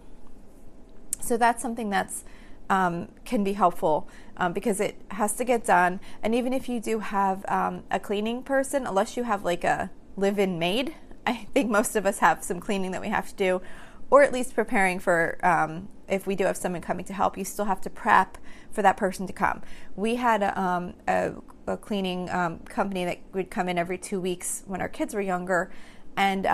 So 1.19 1.35
that's 1.35 1.61
something 1.61 1.89
that's 1.89 2.23
um, 2.69 3.09
can 3.25 3.43
be 3.43 3.53
helpful 3.53 4.07
um, 4.37 4.53
because 4.53 4.79
it 4.79 5.01
has 5.11 5.33
to 5.33 5.43
get 5.43 5.65
done. 5.65 5.99
And 6.21 6.35
even 6.35 6.53
if 6.53 6.69
you 6.69 6.79
do 6.79 6.99
have 6.99 7.45
um, 7.47 7.83
a 7.91 7.99
cleaning 7.99 8.43
person, 8.43 8.85
unless 8.85 9.17
you 9.17 9.23
have 9.23 9.43
like 9.43 9.63
a 9.63 9.89
live 10.15 10.39
in 10.39 10.59
maid, 10.59 10.95
I 11.27 11.47
think 11.53 11.69
most 11.69 11.95
of 11.95 12.05
us 12.05 12.19
have 12.19 12.43
some 12.43 12.59
cleaning 12.59 12.91
that 12.91 13.01
we 13.01 13.09
have 13.09 13.29
to 13.29 13.35
do, 13.35 13.61
or 14.09 14.23
at 14.23 14.31
least 14.31 14.55
preparing 14.55 14.99
for 14.99 15.37
um, 15.43 15.89
if 16.07 16.25
we 16.25 16.35
do 16.35 16.45
have 16.45 16.55
someone 16.55 16.81
coming 16.81 17.03
to 17.05 17.13
help, 17.13 17.37
you 17.37 17.43
still 17.43 17.65
have 17.65 17.81
to 17.81 17.89
prep 17.89 18.37
for 18.71 18.81
that 18.81 18.95
person 18.95 19.27
to 19.27 19.33
come. 19.33 19.61
We 19.95 20.15
had 20.15 20.41
a, 20.41 20.59
um, 20.59 20.93
a, 21.07 21.33
a 21.65 21.75
cleaning 21.75 22.29
um, 22.29 22.59
company 22.59 23.03
that 23.03 23.19
would 23.33 23.51
come 23.51 23.67
in 23.67 23.77
every 23.77 23.97
two 23.97 24.21
weeks 24.21 24.63
when 24.65 24.79
our 24.79 24.87
kids 24.87 25.13
were 25.13 25.21
younger, 25.21 25.69
and 26.15 26.47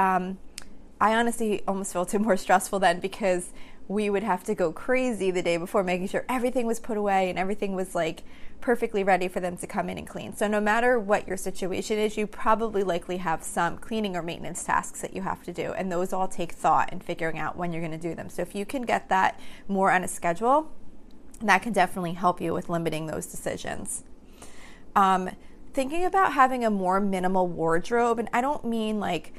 I 1.04 1.16
honestly 1.16 1.62
almost 1.68 1.92
felt 1.92 2.14
it 2.14 2.20
more 2.22 2.38
stressful 2.38 2.80
then 2.80 3.00
because 3.02 3.52
we 3.88 4.10
would 4.10 4.24
have 4.24 4.44
to 4.46 4.56
go 4.56 4.72
crazy 4.72 5.30
the 5.32 5.42
day 5.42 5.58
before 5.58 5.84
making 5.84 6.08
sure 6.08 6.26
everything 6.30 6.66
was 6.66 6.80
put 6.80 6.98
away 6.98 7.30
and 7.30 7.38
everything 7.38 7.76
was 7.76 7.94
like 7.94 8.24
perfectly 8.62 9.04
ready 9.04 9.28
for 9.28 9.42
them 9.42 9.58
to 9.58 9.68
come 9.68 9.90
in 9.90 9.98
and 9.98 10.08
clean. 10.08 10.34
So 10.34 10.48
no 10.48 10.62
matter 10.62 10.98
what 10.98 11.28
your 11.28 11.36
situation 11.36 12.00
is, 12.00 12.16
you 12.16 12.26
probably 12.26 12.82
likely 12.82 13.18
have 13.18 13.44
some 13.44 13.78
cleaning 13.78 14.16
or 14.16 14.22
maintenance 14.22 14.64
tasks 14.64 15.02
that 15.02 15.14
you 15.14 15.22
have 15.24 15.44
to 15.44 15.52
do 15.52 15.74
and 15.74 15.92
those 15.92 16.14
all 16.14 16.30
take 16.30 16.54
thought 16.54 16.90
and 16.92 17.04
figuring 17.04 17.38
out 17.38 17.58
when 17.58 17.74
you're 17.74 17.82
going 17.82 17.92
to 17.92 17.98
do 17.98 18.16
them. 18.16 18.30
So 18.30 18.42
if 18.42 18.56
you 18.56 18.66
can 18.66 18.84
get 18.84 19.10
that 19.10 19.38
more 19.68 19.92
on 19.92 20.04
a 20.04 20.08
schedule, 20.08 20.72
that 21.42 21.62
can 21.62 21.74
definitely 21.74 22.14
help 22.14 22.40
you 22.40 22.54
with 22.54 22.70
limiting 22.70 23.08
those 23.08 23.26
decisions. 23.26 24.06
Um, 24.96 25.30
thinking 25.74 26.06
about 26.06 26.34
having 26.34 26.64
a 26.64 26.70
more 26.70 27.02
minimal 27.02 27.48
wardrobe 27.48 28.18
and 28.18 28.30
I 28.32 28.40
don't 28.40 28.64
mean 28.64 29.00
like 29.00 29.34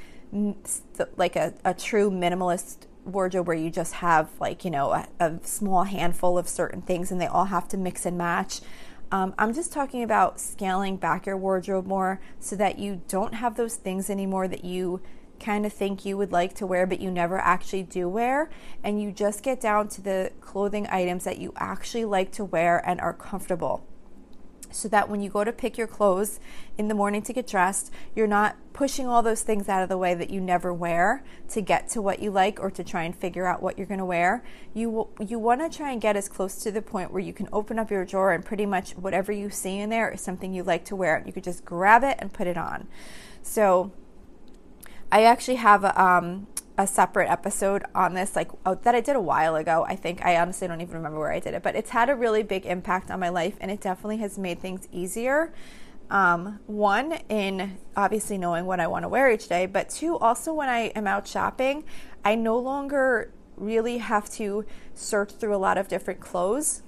like 1.17 1.37
a, 1.37 1.55
a 1.65 1.73
true 1.73 2.11
minimalist 2.11 2.87
wardrobe 3.05 3.47
where 3.47 3.57
you 3.57 3.71
just 3.71 3.95
have 3.95 4.31
like 4.41 4.65
you 4.65 4.71
know 4.71 4.93
a, 4.93 5.09
a, 5.21 5.39
small 5.43 5.85
handful 5.85 6.39
of 6.39 6.49
certain 6.49 6.83
things 6.83 7.11
and 7.11 7.21
they 7.21 7.27
all 7.27 7.47
have 7.47 7.69
to 7.69 7.77
mix 7.77 8.07
and 8.07 8.17
match. 8.19 8.61
Um, 9.13 9.35
i'm 9.39 9.53
just 9.53 9.73
talking 9.73 10.03
about 10.03 10.41
scaling 10.41 10.97
back 10.97 11.27
your 11.27 11.37
wardrobe 11.37 11.87
more 11.87 12.21
so 12.41 12.57
that 12.57 12.79
you 12.79 13.03
don't 13.07 13.35
have 13.35 13.57
those 13.57 13.77
things 13.77 14.09
anymore 14.09 14.49
that 14.49 14.65
you 14.65 15.03
kind 15.39 15.67
of 15.67 15.73
think 15.73 16.05
you 16.05 16.17
would 16.17 16.33
like 16.33 16.55
to 16.55 16.67
wear 16.67 16.87
but 16.87 17.01
you 17.01 17.11
never 17.11 17.39
actually 17.39 17.83
do 17.83 18.09
wear. 18.09 18.51
And 18.83 19.01
you 19.01 19.13
just 19.13 19.43
get 19.43 19.61
down 19.61 19.89
to 19.89 20.01
the 20.01 20.33
clothing 20.41 20.87
items 20.89 21.25
that 21.25 21.39
you 21.39 21.53
actually 21.57 22.05
like 22.05 22.33
to 22.33 22.45
wear 22.45 22.83
and 22.89 23.01
are 23.01 23.13
comfortable 23.13 23.87
so 24.75 24.89
that 24.89 25.09
when 25.09 25.21
you 25.21 25.31
go 25.31 25.45
to 25.45 25.53
pick 25.53 25.79
your 25.79 25.87
clothes 25.87 26.41
in 26.77 26.89
the 26.89 26.95
morning 26.95 27.23
to 27.23 27.33
get 27.33 27.47
dressed, 27.47 27.93
you're 28.15 28.27
not 28.27 28.57
pushing 28.73 29.07
all 29.07 29.23
those 29.23 29.43
things 29.43 29.69
out 29.69 29.83
of 29.83 29.89
the 29.89 29.97
way 29.97 30.15
that 30.15 30.31
you 30.31 30.41
never 30.41 30.73
wear 30.73 31.23
to 31.49 31.61
get 31.61 31.89
to 31.89 32.03
what 32.03 32.21
you 32.21 32.31
like 32.31 32.59
or 32.61 32.71
to 32.71 32.83
try 32.83 33.05
and 33.05 33.17
figure 33.17 33.47
out 33.47 33.63
what 33.63 33.79
you're 33.79 33.87
going 33.87 33.99
to 33.99 34.05
wear. 34.05 34.45
You 34.75 35.09
you 35.21 35.39
want 35.39 35.61
to 35.61 35.75
try 35.75 35.93
and 35.93 36.01
get 36.01 36.17
as 36.17 36.29
close 36.29 36.57
to 36.57 36.73
the 36.73 36.83
point 36.83 37.13
where 37.13 37.23
you 37.23 37.33
can 37.33 37.49
open 37.53 37.79
up 37.79 37.91
your 37.91 38.05
drawer 38.05 38.33
and 38.33 38.45
pretty 38.45 38.67
much 38.67 38.93
whatever 38.93 39.31
you 39.31 39.51
see 39.51 39.79
in 39.79 39.91
there 39.91 40.11
is 40.11 40.21
something 40.21 40.53
you 40.53 40.63
like 40.63 40.85
to 40.87 40.97
wear. 40.97 41.23
You 41.25 41.33
could 41.33 41.45
just 41.45 41.65
grab 41.65 42.03
it 42.03 42.17
and 42.19 42.33
put 42.33 42.47
it 42.47 42.57
on. 42.57 42.89
So 43.43 43.93
I 45.13 45.23
actually 45.23 45.57
have 45.57 45.85
a, 45.85 46.03
um, 46.03 46.49
a 46.77 46.87
separate 46.87 47.31
episode 47.31 47.85
on 47.95 48.15
this, 48.15 48.35
like 48.35 48.51
oh, 48.67 48.75
that 48.75 48.95
I 48.95 49.01
did 49.01 49.15
a 49.15 49.21
while 49.21 49.55
ago. 49.57 49.85
I 49.89 49.95
think 49.95 50.25
I 50.25 50.37
honestly 50.39 50.67
don't 50.67 50.81
even 50.81 50.97
remember 50.97 51.19
where 51.21 51.33
I 51.33 51.39
did 51.39 51.55
it, 51.55 51.63
but 51.63 51.77
it's 51.77 51.91
had 51.91 52.11
a 52.11 52.17
really 52.17 52.43
big 52.43 52.67
impact 52.67 53.11
on 53.11 53.21
my 53.21 53.29
life, 53.29 53.57
and 53.61 53.71
it 53.71 53.81
definitely 53.81 54.19
has 54.19 54.39
made 54.39 54.61
things 54.61 54.89
easier. 54.91 55.53
Um, 56.11 56.61
one, 56.67 57.13
in 57.29 57.79
obviously 57.97 58.39
knowing 58.39 58.67
what 58.67 58.81
I 58.81 58.87
want 58.89 59.05
to 59.05 59.09
wear 59.09 59.31
each 59.31 59.49
day, 59.49 59.67
but 59.67 59.89
two, 59.89 60.19
also 60.19 60.53
when 60.53 60.69
I 60.69 60.87
am 60.89 61.07
out 61.07 61.27
shopping, 61.27 61.85
I 62.25 62.35
no 62.35 62.59
longer 62.59 63.33
really 63.57 63.99
have 63.99 64.29
to 64.33 64.67
search 64.95 65.33
through 65.33 65.55
a 65.55 65.59
lot 65.59 65.79
of 65.79 65.89
different 65.89 66.21
clothes 66.21 66.83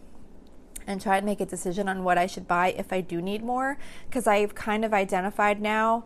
and 0.87 1.01
try 1.01 1.17
and 1.17 1.25
make 1.25 1.41
a 1.41 1.47
decision 1.47 1.89
on 1.89 2.05
what 2.05 2.19
I 2.19 2.27
should 2.27 2.47
buy 2.47 2.75
if 2.77 2.93
I 2.93 3.01
do 3.01 3.23
need 3.23 3.43
more, 3.43 3.79
because 4.09 4.27
I've 4.27 4.55
kind 4.55 4.85
of 4.85 4.93
identified 4.93 5.61
now 5.61 6.05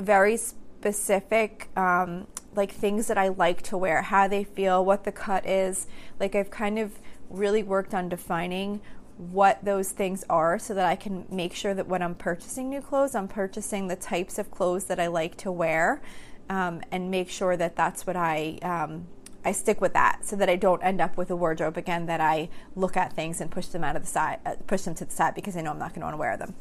very 0.00 0.36
specific 0.36 1.68
um, 1.76 2.26
like 2.58 2.72
things 2.72 3.06
that 3.06 3.16
I 3.16 3.28
like 3.28 3.62
to 3.62 3.78
wear, 3.78 4.02
how 4.02 4.28
they 4.28 4.44
feel, 4.44 4.84
what 4.84 5.04
the 5.04 5.12
cut 5.12 5.46
is. 5.46 5.86
Like 6.20 6.34
I've 6.34 6.50
kind 6.50 6.78
of 6.78 6.98
really 7.30 7.62
worked 7.62 7.94
on 7.94 8.10
defining 8.10 8.82
what 9.16 9.64
those 9.64 9.90
things 9.90 10.24
are 10.28 10.58
so 10.58 10.74
that 10.74 10.84
I 10.84 10.94
can 10.94 11.26
make 11.30 11.54
sure 11.54 11.72
that 11.72 11.88
when 11.88 12.02
I'm 12.02 12.14
purchasing 12.14 12.68
new 12.68 12.80
clothes, 12.82 13.14
I'm 13.14 13.28
purchasing 13.28 13.88
the 13.88 13.96
types 13.96 14.38
of 14.38 14.50
clothes 14.50 14.84
that 14.84 15.00
I 15.00 15.06
like 15.06 15.36
to 15.38 15.50
wear 15.50 16.02
um, 16.50 16.82
and 16.92 17.10
make 17.10 17.30
sure 17.30 17.56
that 17.56 17.74
that's 17.74 18.06
what 18.06 18.16
I. 18.16 18.58
Um, 18.62 19.06
I 19.44 19.52
stick 19.52 19.80
with 19.80 19.92
that 19.94 20.26
so 20.26 20.34
that 20.36 20.50
I 20.50 20.56
don't 20.56 20.82
end 20.82 21.00
up 21.00 21.16
with 21.16 21.30
a 21.30 21.36
wardrobe 21.36 21.78
again 21.78 22.06
that 22.06 22.20
I 22.20 22.50
look 22.74 22.96
at 22.96 23.14
things 23.14 23.40
and 23.40 23.50
push 23.50 23.66
them 23.66 23.84
out 23.84 23.94
of 23.94 24.02
the 24.02 24.08
side, 24.08 24.40
uh, 24.44 24.56
push 24.66 24.82
them 24.82 24.96
to 24.96 25.04
the 25.04 25.12
side 25.12 25.36
because 25.36 25.56
I 25.56 25.62
know 25.62 25.70
I'm 25.70 25.78
not 25.78 25.90
going 25.90 26.00
to 26.00 26.06
want 26.06 26.14
to 26.14 26.18
wear 26.18 26.36
them. 26.36 26.54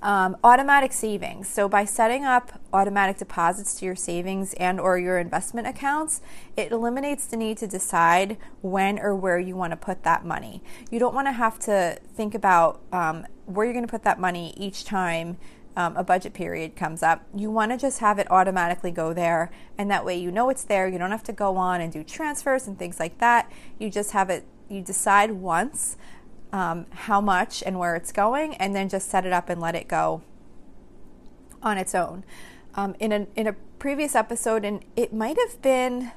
Um, 0.00 0.36
automatic 0.44 0.92
savings. 0.92 1.48
So 1.48 1.68
by 1.68 1.84
setting 1.84 2.24
up 2.24 2.60
automatic 2.72 3.18
deposits 3.18 3.74
to 3.80 3.84
your 3.84 3.96
savings 3.96 4.54
and 4.54 4.78
or 4.78 4.96
your 4.96 5.18
investment 5.18 5.66
accounts, 5.66 6.20
it 6.56 6.70
eliminates 6.70 7.26
the 7.26 7.36
need 7.36 7.58
to 7.58 7.66
decide 7.66 8.36
when 8.60 9.00
or 9.00 9.16
where 9.16 9.40
you 9.40 9.56
want 9.56 9.72
to 9.72 9.76
put 9.76 10.04
that 10.04 10.24
money. 10.24 10.62
You 10.88 11.00
don't 11.00 11.16
want 11.16 11.26
to 11.26 11.32
have 11.32 11.58
to 11.60 11.98
think 12.14 12.36
about 12.36 12.80
um, 12.92 13.26
where 13.46 13.66
you're 13.66 13.74
going 13.74 13.86
to 13.86 13.90
put 13.90 14.04
that 14.04 14.20
money 14.20 14.54
each 14.56 14.84
time 14.84 15.36
um, 15.78 15.96
a 15.96 16.02
budget 16.02 16.34
period 16.34 16.74
comes 16.74 17.04
up. 17.04 17.24
You 17.32 17.52
want 17.52 17.70
to 17.70 17.78
just 17.78 18.00
have 18.00 18.18
it 18.18 18.28
automatically 18.32 18.90
go 18.90 19.14
there, 19.14 19.52
and 19.78 19.88
that 19.92 20.04
way 20.04 20.18
you 20.18 20.32
know 20.32 20.50
it's 20.50 20.64
there. 20.64 20.88
You 20.88 20.98
don't 20.98 21.12
have 21.12 21.22
to 21.24 21.32
go 21.32 21.56
on 21.56 21.80
and 21.80 21.92
do 21.92 22.02
transfers 22.02 22.66
and 22.66 22.76
things 22.76 22.98
like 22.98 23.18
that. 23.18 23.50
You 23.78 23.88
just 23.88 24.10
have 24.10 24.28
it. 24.28 24.44
You 24.68 24.82
decide 24.82 25.30
once 25.30 25.96
um, 26.52 26.86
how 26.90 27.20
much 27.20 27.62
and 27.62 27.78
where 27.78 27.96
it's 27.96 28.12
going, 28.12 28.54
and 28.56 28.74
then 28.74 28.88
just 28.88 29.08
set 29.08 29.26
it 29.26 29.32
up 29.32 29.48
and 29.48 29.60
let 29.60 29.74
it 29.74 29.88
go 29.88 30.22
on 31.62 31.78
its 31.78 31.94
own. 31.94 32.24
Um, 32.74 32.94
in 33.00 33.12
a 33.12 33.26
in 33.34 33.46
a 33.46 33.54
previous 33.78 34.14
episode, 34.14 34.64
and 34.64 34.84
it 34.96 35.12
might 35.12 35.38
have 35.38 35.60
been, 35.62 36.12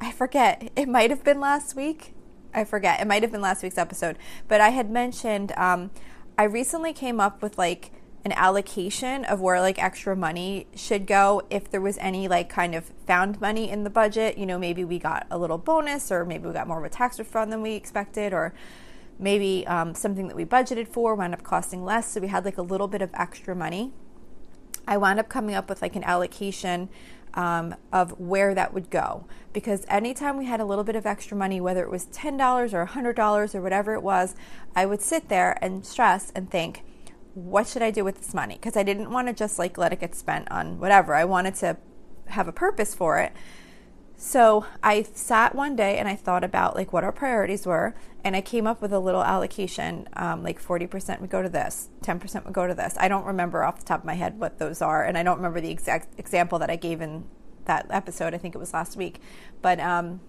I 0.00 0.12
forget, 0.12 0.70
it 0.76 0.88
might 0.88 1.10
have 1.10 1.24
been 1.24 1.40
last 1.40 1.74
week. 1.76 2.14
I 2.54 2.64
forget. 2.64 3.00
It 3.00 3.06
might 3.06 3.22
have 3.22 3.32
been 3.32 3.40
last 3.40 3.62
week's 3.62 3.78
episode, 3.78 4.18
but 4.46 4.60
I 4.60 4.70
had 4.70 4.90
mentioned 4.90 5.52
um, 5.56 5.90
I 6.36 6.44
recently 6.44 6.92
came 6.92 7.20
up 7.20 7.42
with 7.42 7.56
like 7.56 7.92
an 8.24 8.32
allocation 8.32 9.24
of 9.24 9.40
where 9.40 9.60
like 9.60 9.82
extra 9.82 10.14
money 10.14 10.66
should 10.76 11.06
go 11.06 11.42
if 11.50 11.70
there 11.70 11.80
was 11.80 11.98
any 11.98 12.28
like 12.28 12.48
kind 12.48 12.74
of 12.74 12.84
found 13.06 13.40
money 13.40 13.68
in 13.70 13.84
the 13.84 13.90
budget. 13.90 14.38
You 14.38 14.46
know, 14.46 14.58
maybe 14.58 14.84
we 14.84 14.98
got 14.98 15.26
a 15.30 15.38
little 15.38 15.58
bonus, 15.58 16.12
or 16.12 16.24
maybe 16.24 16.46
we 16.46 16.52
got 16.52 16.68
more 16.68 16.78
of 16.78 16.84
a 16.84 16.88
tax 16.88 17.18
refund 17.18 17.52
than 17.52 17.62
we 17.62 17.72
expected, 17.72 18.32
or 18.32 18.54
maybe 19.22 19.66
um, 19.66 19.94
something 19.94 20.28
that 20.28 20.36
we 20.36 20.44
budgeted 20.44 20.88
for 20.88 21.14
wound 21.14 21.32
up 21.32 21.42
costing 21.42 21.84
less, 21.84 22.10
so 22.10 22.20
we 22.20 22.28
had 22.28 22.44
like 22.44 22.58
a 22.58 22.62
little 22.62 22.88
bit 22.88 23.00
of 23.00 23.10
extra 23.14 23.54
money. 23.54 23.92
I 24.86 24.96
wound 24.96 25.20
up 25.20 25.28
coming 25.28 25.54
up 25.54 25.68
with 25.68 25.80
like 25.80 25.94
an 25.96 26.04
allocation 26.04 26.88
um, 27.34 27.74
of 27.92 28.18
where 28.18 28.54
that 28.54 28.74
would 28.74 28.90
go 28.90 29.26
because 29.52 29.86
anytime 29.88 30.36
we 30.36 30.46
had 30.46 30.60
a 30.60 30.64
little 30.64 30.84
bit 30.84 30.96
of 30.96 31.06
extra 31.06 31.36
money, 31.36 31.60
whether 31.60 31.82
it 31.82 31.90
was 31.90 32.06
$10 32.06 32.72
or 32.72 32.86
$100 32.86 33.54
or 33.54 33.62
whatever 33.62 33.94
it 33.94 34.02
was, 34.02 34.34
I 34.74 34.86
would 34.86 35.00
sit 35.00 35.28
there 35.28 35.56
and 35.62 35.86
stress 35.86 36.32
and 36.34 36.50
think, 36.50 36.84
what 37.34 37.66
should 37.66 37.82
I 37.82 37.90
do 37.90 38.04
with 38.04 38.18
this 38.18 38.34
money? 38.34 38.54
Because 38.54 38.76
I 38.76 38.82
didn't 38.82 39.10
want 39.10 39.28
to 39.28 39.34
just 39.34 39.58
like 39.58 39.78
let 39.78 39.92
it 39.92 40.00
get 40.00 40.14
spent 40.14 40.50
on 40.50 40.78
whatever. 40.78 41.14
I 41.14 41.24
wanted 41.24 41.54
to 41.56 41.76
have 42.26 42.48
a 42.48 42.52
purpose 42.52 42.94
for 42.94 43.18
it. 43.18 43.32
So 44.24 44.66
I 44.84 45.02
sat 45.02 45.52
one 45.52 45.74
day 45.74 45.98
and 45.98 46.06
I 46.06 46.14
thought 46.14 46.44
about 46.44 46.76
like 46.76 46.92
what 46.92 47.02
our 47.02 47.10
priorities 47.10 47.66
were, 47.66 47.96
and 48.22 48.36
I 48.36 48.40
came 48.40 48.68
up 48.68 48.80
with 48.80 48.92
a 48.92 49.00
little 49.00 49.24
allocation. 49.24 50.08
Um, 50.12 50.44
like 50.44 50.60
forty 50.60 50.86
percent 50.86 51.20
would 51.20 51.28
go 51.28 51.42
to 51.42 51.48
this, 51.48 51.88
ten 52.02 52.20
percent 52.20 52.44
would 52.44 52.54
go 52.54 52.68
to 52.68 52.72
this. 52.72 52.94
I 52.98 53.08
don't 53.08 53.26
remember 53.26 53.64
off 53.64 53.80
the 53.80 53.84
top 53.84 53.98
of 54.02 54.04
my 54.06 54.14
head 54.14 54.38
what 54.38 54.60
those 54.60 54.80
are, 54.80 55.04
and 55.04 55.18
I 55.18 55.24
don't 55.24 55.38
remember 55.38 55.60
the 55.60 55.72
exact 55.72 56.20
example 56.20 56.60
that 56.60 56.70
I 56.70 56.76
gave 56.76 57.00
in 57.00 57.24
that 57.64 57.86
episode. 57.90 58.32
I 58.32 58.38
think 58.38 58.54
it 58.54 58.58
was 58.58 58.72
last 58.72 58.96
week, 58.96 59.18
but 59.60 59.80
um, 59.80 60.20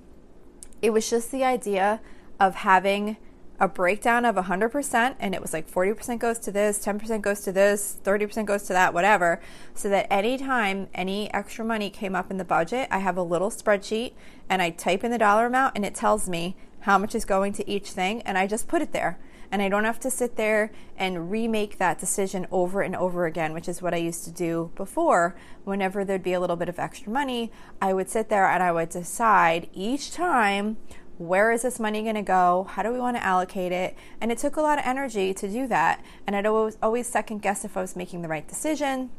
it 0.81 0.89
was 0.89 1.07
just 1.07 1.31
the 1.31 1.43
idea 1.43 2.01
of 2.39 2.55
having 2.55 3.17
a 3.63 3.67
breakdown 3.70 4.25
of 4.25 4.36
100% 4.36 5.15
and 5.22 5.34
it 5.34 5.41
was 5.41 5.53
like 5.53 5.72
40% 5.72 6.20
goes 6.20 6.38
to 6.39 6.51
this 6.51 6.86
10% 6.86 7.22
goes 7.22 7.39
to 7.39 7.51
this 7.53 7.98
30% 8.03 8.46
goes 8.46 8.63
to 8.63 8.74
that 8.74 8.93
whatever 8.93 9.39
so 9.74 9.88
that 9.88 10.12
anytime 10.12 10.89
any 10.93 11.34
extra 11.34 11.63
money 11.63 11.89
came 11.89 12.13
up 12.13 12.29
in 12.29 12.36
the 12.36 12.43
budget 12.43 12.89
i 12.91 13.00
have 13.00 13.15
a 13.15 13.24
little 13.24 13.50
spreadsheet 13.50 14.12
and 14.50 14.62
i 14.62 14.70
type 14.70 15.01
in 15.05 15.12
the 15.12 15.17
dollar 15.17 15.46
amount 15.46 15.77
and 15.77 15.86
it 15.86 15.96
tells 15.96 16.27
me 16.27 16.58
how 16.82 16.98
much 16.98 17.15
is 17.15 17.24
going 17.24 17.53
to 17.53 17.70
each 17.70 17.91
thing 17.91 18.22
and 18.24 18.38
i 18.38 18.46
just 18.46 18.67
put 18.67 18.82
it 18.82 18.91
there. 18.91 19.17
And 19.50 19.62
i 19.62 19.70
don't 19.70 19.86
have 19.86 20.00
to 20.01 20.12
sit 20.12 20.36
there 20.36 20.72
and 20.98 21.32
remake 21.32 21.77
that 21.77 22.00
decision 22.00 22.48
over 22.51 22.82
and 22.82 22.96
over 22.96 23.25
again 23.25 23.53
which 23.53 23.70
is 23.70 23.82
what 23.82 23.93
i 23.93 23.98
used 23.98 24.25
to 24.25 24.32
do 24.32 24.72
before. 24.75 25.36
Whenever 25.63 26.03
there'd 26.03 26.24
be 26.24 26.34
a 26.34 26.39
little 26.41 26.58
bit 26.58 26.67
of 26.70 26.79
extra 26.79 27.12
money 27.12 27.51
i 27.82 27.93
would 27.93 28.10
sit 28.10 28.27
there 28.27 28.48
and 28.48 28.62
i 28.62 28.72
would 28.72 28.89
decide 28.89 29.70
each 29.74 30.12
time 30.12 30.77
where 31.17 31.51
is 31.51 31.62
this 31.62 31.79
money 31.79 32.01
going 32.03 32.15
to 32.15 32.22
go? 32.22 32.67
How 32.72 32.84
do 32.84 32.91
we 32.91 33.00
want 33.00 33.17
to 33.17 33.24
allocate 33.24 33.72
it? 33.72 33.96
And 34.20 34.32
it 34.32 34.38
took 34.38 34.55
a 34.55 34.62
lot 34.62 34.79
of 34.79 34.86
energy 34.86 35.34
to 35.34 35.48
do 35.48 35.67
that. 35.67 36.03
And 36.25 36.36
I'd 36.36 36.46
always, 36.46 36.77
always 36.82 37.08
second 37.08 37.41
guess 37.41 37.63
if 37.63 37.77
I 37.77 37.82
was 37.82 37.96
making 37.96 38.22
the 38.22 38.27
right 38.27 38.48
decision. 38.48 39.12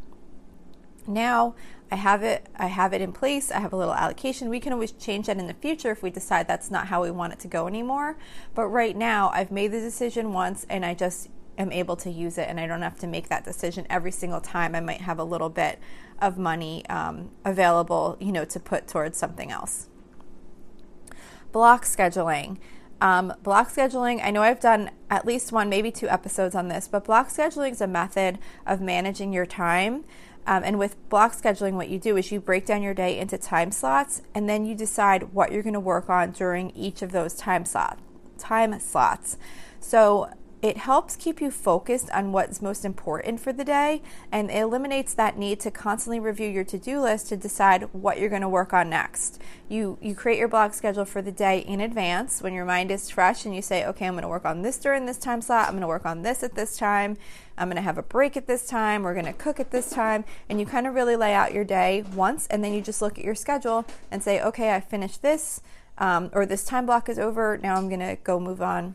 Now 1.07 1.55
I 1.91 1.97
have 1.97 2.23
it 2.23 2.47
I 2.57 2.67
have 2.69 2.93
it 2.93 3.01
in 3.01 3.13
place. 3.13 3.51
I 3.51 3.61
have 3.61 3.73
a 3.73 3.77
little 3.77 3.95
allocation. 3.95 4.49
We 4.49 4.61
can 4.61 4.73
always 4.73 4.93
change 4.93 5.27
that 5.27 5.37
in 5.37 5.47
the 5.47 5.55
future 5.55 5.91
if 5.91 6.03
we 6.03 6.11
decide 6.11 6.49
that's 6.49 6.71
not 6.71 6.89
how 6.89 7.03
we 7.03 7.11
want 7.11 7.35
it 7.35 7.39
to 7.41 7.49
go 7.49 7.67
anymore. 7.67 8.17
But 8.55 8.69
right 8.69 8.97
now 8.97 9.31
I've 9.35 9.51
made 9.51 9.69
the 9.69 9.81
decision 9.81 10.33
once 10.33 10.67
and 10.69 10.85
I 10.85 10.95
just 10.95 11.29
am 11.57 11.71
able 11.71 11.95
to 11.97 12.11
use 12.11 12.39
it 12.39 12.49
and 12.49 12.59
I 12.59 12.67
don't 12.67 12.83
have 12.83 12.99
to 13.01 13.07
make 13.07 13.29
that 13.29 13.45
decision 13.45 13.87
every 13.89 14.11
single 14.11 14.41
time. 14.41 14.75
I 14.75 14.81
might 14.81 15.03
have 15.03 15.19
a 15.19 15.25
little 15.25 15.51
bit 15.51 15.79
of 16.21 16.39
money 16.39 16.85
um, 16.87 17.31
available, 17.45 18.17
you 18.19 18.33
know, 18.33 18.45
to 18.47 18.59
put 18.59 18.89
towards 18.89 19.19
something 19.19 19.53
else. 19.53 19.89
Block 21.55 21.85
scheduling. 21.85 22.59
Um, 23.01 23.33
block 23.45 23.71
scheduling, 23.71 24.21
I 24.25 24.33
know 24.33 24.43
I've 24.43 24.59
done 24.59 24.91
at 25.09 25.25
least 25.25 25.53
one, 25.53 25.69
maybe 25.69 25.93
two 25.93 26.09
episodes 26.09 26.57
on 26.57 26.67
this, 26.67 26.89
but 26.89 27.05
block 27.05 27.29
scheduling 27.29 27.71
is 27.71 27.81
a 27.81 27.87
method 27.87 28.41
of 28.67 28.81
managing 28.81 29.33
your 29.33 29.47
time. 29.47 30.05
Um, 30.49 30.65
and 30.65 30.81
with 30.81 30.97
block 31.09 31.33
scheduling, 31.33 31.75
what 31.75 31.89
you 31.89 32.01
do 32.01 32.17
is 32.17 32.33
you 32.33 32.41
break 32.41 32.67
down 32.67 32.83
your 32.83 32.93
day 32.93 33.17
into 33.17 33.39
time 33.39 33.71
slots, 33.71 34.21
and 34.35 34.49
then 34.49 34.67
you 34.67 34.75
decide 34.75 35.33
what 35.33 35.53
you're 35.53 35.63
going 35.63 35.75
to 35.75 35.81
work 35.81 36.11
on 36.11 36.33
during 36.33 36.71
each 36.71 37.03
of 37.03 37.13
those 37.13 37.35
time 37.35 37.65
slot 37.65 38.01
time 38.37 38.81
slots. 38.81 39.39
So 39.79 40.31
it 40.65 40.79
helps 40.79 41.15
keep 41.15 41.43
you 41.43 41.51
focused 41.51 42.09
on 42.13 42.33
what's 42.33 42.63
most 42.63 42.87
important 42.87 43.39
for 43.39 43.53
the 43.53 43.65
day 43.65 44.01
and 44.33 44.51
it 44.51 44.57
eliminates 44.57 45.13
that 45.13 45.37
need 45.37 45.61
to 45.61 45.71
constantly 45.71 46.19
review 46.19 46.49
your 46.49 46.65
to-do 46.65 47.03
list 47.03 47.29
to 47.29 47.37
decide 47.37 47.83
what 47.93 48.19
you're 48.19 48.31
going 48.31 48.41
to 48.41 48.49
work 48.49 48.73
on 48.73 48.89
next. 48.89 49.39
You 49.69 49.99
you 50.01 50.15
create 50.15 50.39
your 50.39 50.49
block 50.49 50.73
schedule 50.73 51.05
for 51.05 51.21
the 51.21 51.31
day 51.31 51.59
in 51.59 51.83
advance 51.83 52.41
when 52.41 52.55
your 52.55 52.65
mind 52.65 52.91
is 52.91 53.11
fresh 53.11 53.45
and 53.45 53.55
you 53.55 53.61
say, 53.61 53.85
"Okay, 53.85 54.07
I'm 54.07 54.15
going 54.15 54.23
to 54.23 54.29
work 54.29 54.47
on 54.47 54.63
this 54.63 54.79
during 54.79 55.05
this 55.05 55.19
time 55.19 55.43
slot. 55.43 55.67
I'm 55.67 55.73
going 55.73 55.83
to 55.83 55.87
work 55.87 56.07
on 56.07 56.23
this 56.23 56.43
at 56.43 56.55
this 56.55 56.79
time. 56.79 57.19
I'm 57.59 57.69
going 57.69 57.77
to 57.77 57.83
have 57.83 57.99
a 57.99 58.03
break 58.03 58.35
at 58.35 58.47
this 58.47 58.67
time. 58.67 59.03
We're 59.03 59.13
going 59.13 59.27
to 59.27 59.35
cook 59.35 59.61
at 59.61 59.71
this 59.71 59.91
time." 59.91 60.25
And 60.49 60.59
you 60.59 60.65
kind 60.65 60.87
of 60.87 60.95
really 60.95 61.17
lay 61.17 61.35
out 61.35 61.53
your 61.53 61.65
day 61.65 62.05
once 62.15 62.47
and 62.47 62.65
then 62.65 62.73
you 62.73 62.81
just 62.81 63.03
look 63.03 63.19
at 63.19 63.25
your 63.25 63.35
schedule 63.35 63.85
and 64.11 64.23
say, 64.23 64.41
"Okay, 64.41 64.75
I 64.75 64.81
finished 64.81 65.21
this." 65.21 65.61
Um, 65.99 66.31
or 66.33 66.47
this 66.47 66.65
time 66.65 66.87
block 66.87 67.11
is 67.11 67.19
over. 67.19 67.59
Now 67.63 67.77
I'm 67.77 67.89
going 67.89 68.01
to 68.01 68.17
go 68.25 68.41
move 68.41 68.63
on 68.63 68.95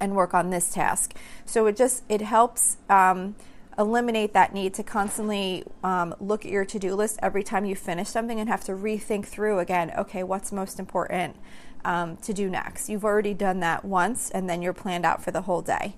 and 0.00 0.14
work 0.14 0.34
on 0.34 0.50
this 0.50 0.72
task. 0.72 1.14
So 1.44 1.66
it 1.66 1.76
just 1.76 2.04
it 2.08 2.20
helps 2.20 2.76
um, 2.88 3.34
eliminate 3.78 4.32
that 4.34 4.52
need 4.52 4.74
to 4.74 4.82
constantly 4.82 5.64
um, 5.84 6.14
look 6.18 6.44
at 6.44 6.50
your 6.50 6.64
to-do 6.64 6.94
list 6.94 7.18
every 7.22 7.44
time 7.44 7.64
you 7.64 7.76
finish 7.76 8.08
something 8.08 8.40
and 8.40 8.48
have 8.48 8.64
to 8.64 8.72
rethink 8.72 9.26
through 9.26 9.60
again. 9.60 9.92
Okay, 9.96 10.22
what's 10.22 10.50
most 10.50 10.80
important 10.80 11.36
um, 11.84 12.16
to 12.18 12.34
do 12.34 12.50
next? 12.50 12.88
You've 12.88 13.04
already 13.04 13.34
done 13.34 13.60
that 13.60 13.84
once, 13.84 14.30
and 14.30 14.50
then 14.50 14.62
you're 14.62 14.72
planned 14.72 15.06
out 15.06 15.22
for 15.22 15.30
the 15.30 15.42
whole 15.42 15.62
day. 15.62 15.94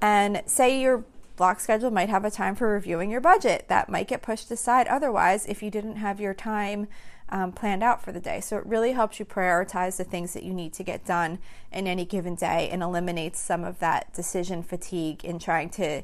And 0.00 0.42
say 0.46 0.80
your 0.80 1.04
block 1.34 1.60
schedule 1.60 1.90
might 1.90 2.08
have 2.08 2.24
a 2.24 2.30
time 2.30 2.54
for 2.54 2.68
reviewing 2.68 3.10
your 3.10 3.20
budget 3.20 3.66
that 3.68 3.88
might 3.88 4.08
get 4.08 4.22
pushed 4.22 4.50
aside 4.50 4.88
otherwise 4.88 5.46
if 5.46 5.62
you 5.62 5.70
didn't 5.70 5.96
have 5.96 6.20
your 6.20 6.34
time 6.34 6.88
um, 7.30 7.52
planned 7.52 7.82
out 7.82 8.02
for 8.02 8.12
the 8.12 8.20
day. 8.20 8.40
So 8.40 8.56
it 8.56 8.66
really 8.66 8.92
helps 8.92 9.18
you 9.18 9.24
prioritize 9.24 9.96
the 9.96 10.04
things 10.04 10.32
that 10.34 10.42
you 10.42 10.52
need 10.52 10.72
to 10.74 10.82
get 10.82 11.04
done 11.04 11.38
in 11.72 11.86
any 11.86 12.04
given 12.04 12.34
day 12.34 12.68
and 12.70 12.82
eliminates 12.82 13.40
some 13.40 13.64
of 13.64 13.78
that 13.80 14.12
decision 14.12 14.62
fatigue 14.62 15.24
in 15.24 15.38
trying 15.38 15.70
to 15.70 16.02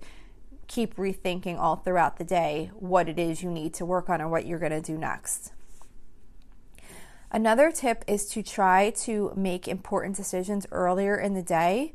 keep 0.67 0.97
rethinking 0.97 1.59
all 1.59 1.77
throughout 1.77 2.17
the 2.17 2.25
day 2.25 2.71
what 2.75 3.09
it 3.09 3.19
is 3.19 3.43
you 3.43 3.51
need 3.51 3.75
to 3.75 3.85
work 3.85 4.09
on 4.09 4.21
or 4.21 4.29
what 4.29 4.47
you're 4.47 4.59
going 4.59 4.73
to 4.73 4.81
do 4.81 4.97
next. 4.97 5.53
Another 7.31 7.73
tip 7.73 8.05
is 8.07 8.27
to 8.29 8.43
try 8.43 8.91
to 8.91 9.33
make 9.35 9.67
important 9.67 10.15
decisions 10.15 10.67
earlier 10.71 11.17
in 11.17 11.35
the 11.35 11.43
day 11.43 11.93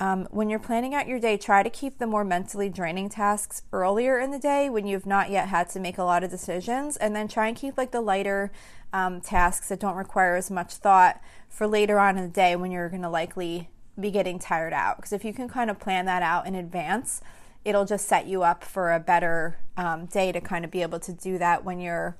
um, 0.00 0.26
when 0.30 0.48
you're 0.48 0.58
planning 0.58 0.94
out 0.94 1.06
your 1.06 1.20
day, 1.20 1.36
try 1.36 1.62
to 1.62 1.68
keep 1.68 1.98
the 1.98 2.06
more 2.06 2.24
mentally 2.24 2.70
draining 2.70 3.10
tasks 3.10 3.62
earlier 3.70 4.18
in 4.18 4.30
the 4.30 4.38
day 4.38 4.70
when 4.70 4.86
you've 4.86 5.04
not 5.04 5.30
yet 5.30 5.48
had 5.48 5.68
to 5.70 5.78
make 5.78 5.98
a 5.98 6.02
lot 6.02 6.24
of 6.24 6.30
decisions, 6.30 6.96
and 6.96 7.14
then 7.14 7.28
try 7.28 7.48
and 7.48 7.56
keep 7.56 7.76
like 7.76 7.90
the 7.90 8.00
lighter 8.00 8.50
um, 8.94 9.20
tasks 9.20 9.68
that 9.68 9.78
don't 9.78 9.96
require 9.96 10.36
as 10.36 10.50
much 10.50 10.74
thought 10.74 11.20
for 11.50 11.66
later 11.66 12.00
on 12.00 12.16
in 12.16 12.24
the 12.24 12.30
day 12.30 12.56
when 12.56 12.70
you're 12.70 12.88
going 12.88 13.02
to 13.02 13.10
likely 13.10 13.68
be 13.98 14.10
getting 14.10 14.38
tired 14.38 14.72
out. 14.72 14.96
Because 14.96 15.12
if 15.12 15.22
you 15.22 15.34
can 15.34 15.48
kind 15.48 15.70
of 15.70 15.78
plan 15.78 16.06
that 16.06 16.22
out 16.22 16.46
in 16.46 16.54
advance, 16.54 17.20
it'll 17.62 17.84
just 17.84 18.08
set 18.08 18.26
you 18.26 18.42
up 18.42 18.64
for 18.64 18.92
a 18.92 18.98
better 18.98 19.58
um, 19.76 20.06
day 20.06 20.32
to 20.32 20.40
kind 20.40 20.64
of 20.64 20.70
be 20.70 20.80
able 20.80 20.98
to 21.00 21.12
do 21.12 21.36
that 21.36 21.62
when 21.62 21.78
you're, 21.78 22.16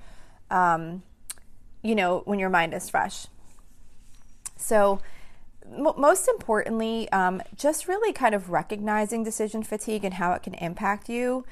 um, 0.51 1.01
you 1.81 1.95
know, 1.95 2.21
when 2.25 2.37
your 2.37 2.49
mind 2.49 2.75
is 2.75 2.91
fresh. 2.91 3.25
So, 4.55 5.01
most 5.77 6.27
importantly, 6.27 7.09
um, 7.11 7.41
just 7.55 7.87
really 7.87 8.13
kind 8.13 8.35
of 8.35 8.49
recognizing 8.49 9.23
decision 9.23 9.63
fatigue 9.63 10.03
and 10.03 10.15
how 10.15 10.33
it 10.33 10.43
can 10.43 10.53
impact 10.55 11.09
you. 11.09 11.45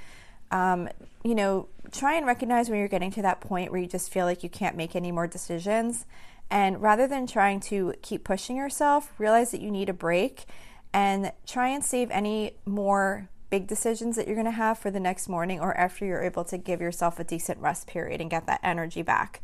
Um, 0.51 0.89
you 1.23 1.35
know, 1.35 1.67
try 1.91 2.15
and 2.15 2.25
recognize 2.25 2.69
when 2.69 2.79
you're 2.79 2.87
getting 2.87 3.11
to 3.11 3.21
that 3.21 3.41
point 3.41 3.71
where 3.71 3.79
you 3.79 3.87
just 3.87 4.11
feel 4.11 4.25
like 4.25 4.43
you 4.43 4.49
can't 4.49 4.75
make 4.75 4.95
any 4.95 5.11
more 5.11 5.27
decisions. 5.27 6.05
And 6.51 6.81
rather 6.81 7.07
than 7.07 7.27
trying 7.27 7.59
to 7.61 7.93
keep 8.01 8.23
pushing 8.23 8.55
yourself, 8.55 9.13
realize 9.17 9.51
that 9.51 9.61
you 9.61 9.69
need 9.69 9.89
a 9.89 9.93
break 9.93 10.45
and 10.93 11.31
try 11.45 11.67
and 11.69 11.83
save 11.85 12.09
any 12.09 12.53
more 12.65 13.29
big 13.49 13.67
decisions 13.67 14.15
that 14.15 14.27
you're 14.27 14.35
going 14.35 14.45
to 14.45 14.51
have 14.51 14.77
for 14.77 14.91
the 14.91 14.99
next 14.99 15.27
morning 15.27 15.59
or 15.59 15.75
after 15.75 16.05
you're 16.05 16.23
able 16.23 16.43
to 16.43 16.57
give 16.57 16.81
yourself 16.81 17.19
a 17.19 17.23
decent 17.23 17.59
rest 17.59 17.87
period 17.87 18.21
and 18.21 18.29
get 18.29 18.45
that 18.47 18.59
energy 18.63 19.01
back. 19.01 19.41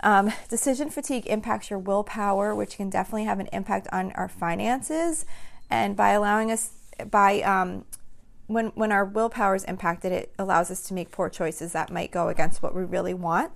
Um, 0.00 0.32
decision 0.48 0.90
fatigue 0.90 1.26
impacts 1.26 1.70
your 1.70 1.78
willpower, 1.78 2.54
which 2.54 2.76
can 2.76 2.90
definitely 2.90 3.24
have 3.24 3.40
an 3.40 3.48
impact 3.52 3.88
on 3.92 4.12
our 4.12 4.28
finances. 4.28 5.24
And 5.70 5.96
by 5.96 6.10
allowing 6.10 6.50
us, 6.50 6.72
by 7.10 7.40
um, 7.42 7.84
when 8.46 8.66
when 8.68 8.92
our 8.92 9.04
willpower 9.04 9.54
is 9.54 9.64
impacted, 9.64 10.12
it 10.12 10.32
allows 10.38 10.70
us 10.70 10.82
to 10.84 10.94
make 10.94 11.10
poor 11.10 11.28
choices 11.28 11.72
that 11.72 11.90
might 11.90 12.10
go 12.10 12.28
against 12.28 12.62
what 12.62 12.74
we 12.74 12.84
really 12.84 13.14
want. 13.14 13.52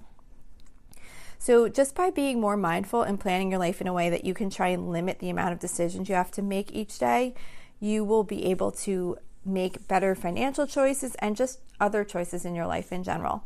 So, 1.38 1.68
just 1.68 1.94
by 1.94 2.10
being 2.10 2.40
more 2.40 2.56
mindful 2.56 3.02
and 3.02 3.18
planning 3.18 3.50
your 3.50 3.60
life 3.60 3.80
in 3.80 3.86
a 3.86 3.94
way 3.94 4.10
that 4.10 4.24
you 4.24 4.34
can 4.34 4.50
try 4.50 4.68
and 4.68 4.90
limit 4.90 5.20
the 5.20 5.30
amount 5.30 5.52
of 5.52 5.58
decisions 5.58 6.08
you 6.08 6.14
have 6.14 6.30
to 6.32 6.42
make 6.42 6.70
each 6.72 6.98
day, 6.98 7.34
you 7.78 8.04
will 8.04 8.24
be 8.24 8.44
able 8.46 8.70
to 8.72 9.16
make 9.42 9.88
better 9.88 10.14
financial 10.14 10.66
choices 10.66 11.14
and 11.16 11.36
just 11.36 11.60
other 11.80 12.04
choices 12.04 12.44
in 12.44 12.54
your 12.54 12.66
life 12.66 12.92
in 12.92 13.02
general. 13.02 13.42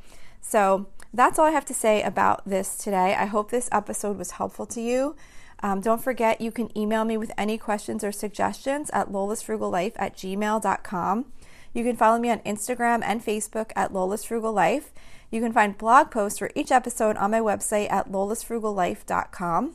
So 0.46 0.87
that's 1.12 1.38
all 1.38 1.46
I 1.46 1.52
have 1.52 1.64
to 1.66 1.74
say 1.74 2.02
about 2.02 2.46
this 2.46 2.76
today. 2.76 3.14
I 3.14 3.24
hope 3.24 3.50
this 3.50 3.70
episode 3.72 4.18
was 4.18 4.33
helpful 4.33 4.66
to 4.66 4.80
you. 4.80 5.16
Um, 5.62 5.80
don't 5.80 6.02
forget, 6.02 6.42
you 6.42 6.52
can 6.52 6.76
email 6.76 7.07
me 7.07 7.16
with 7.16 7.33
any 7.38 7.57
questions 7.57 8.04
or 8.04 8.12
suggestions 8.12 8.90
at 8.90 9.11
lolasfrugallife 9.11 9.92
at 9.96 10.14
gmail.com. 10.16 11.24
You 11.72 11.83
can 11.83 11.96
follow 11.96 12.20
me 12.20 12.30
on 12.30 12.40
Instagram 12.40 13.00
and 13.02 13.24
Facebook 13.24 13.72
at 13.74 13.90
lolasfrugallife. 13.90 14.90
You 15.30 15.40
can 15.40 15.52
find 15.52 15.78
blog 15.78 16.11
posts 16.11 16.38
for 16.38 16.50
each 16.54 16.70
episode 16.70 17.16
on 17.16 17.30
my 17.30 17.40
website 17.40 17.90
at 17.90 18.12
lolasfrugallife.com. 18.12 19.74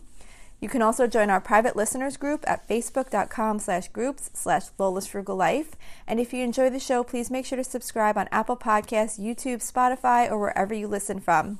You 0.60 0.68
can 0.68 0.82
also 0.82 1.08
join 1.08 1.30
our 1.30 1.40
private 1.40 1.76
listeners 1.76 2.18
group 2.18 2.44
at 2.46 2.68
facebook.com 2.68 3.60
slash 3.60 3.88
groups 3.88 4.30
slash 4.34 4.66
Lola's 4.78 5.08
Frugal 5.08 5.38
Life. 5.38 5.76
And 6.06 6.20
if 6.20 6.34
you 6.34 6.44
enjoy 6.44 6.70
the 6.70 6.80
show, 6.80 7.04
please 7.04 7.32
make 7.32 7.46
sure 7.46 7.58
to 7.58 7.64
subscribe 7.64 8.18
on 8.18 8.28
Apple 8.32 8.58
Podcasts, 8.58 9.20
YouTube, 9.20 9.60
Spotify, 9.60 10.30
or 10.30 10.38
wherever 10.38 10.74
you 10.74 10.88
listen 10.88 11.20
from. 11.20 11.60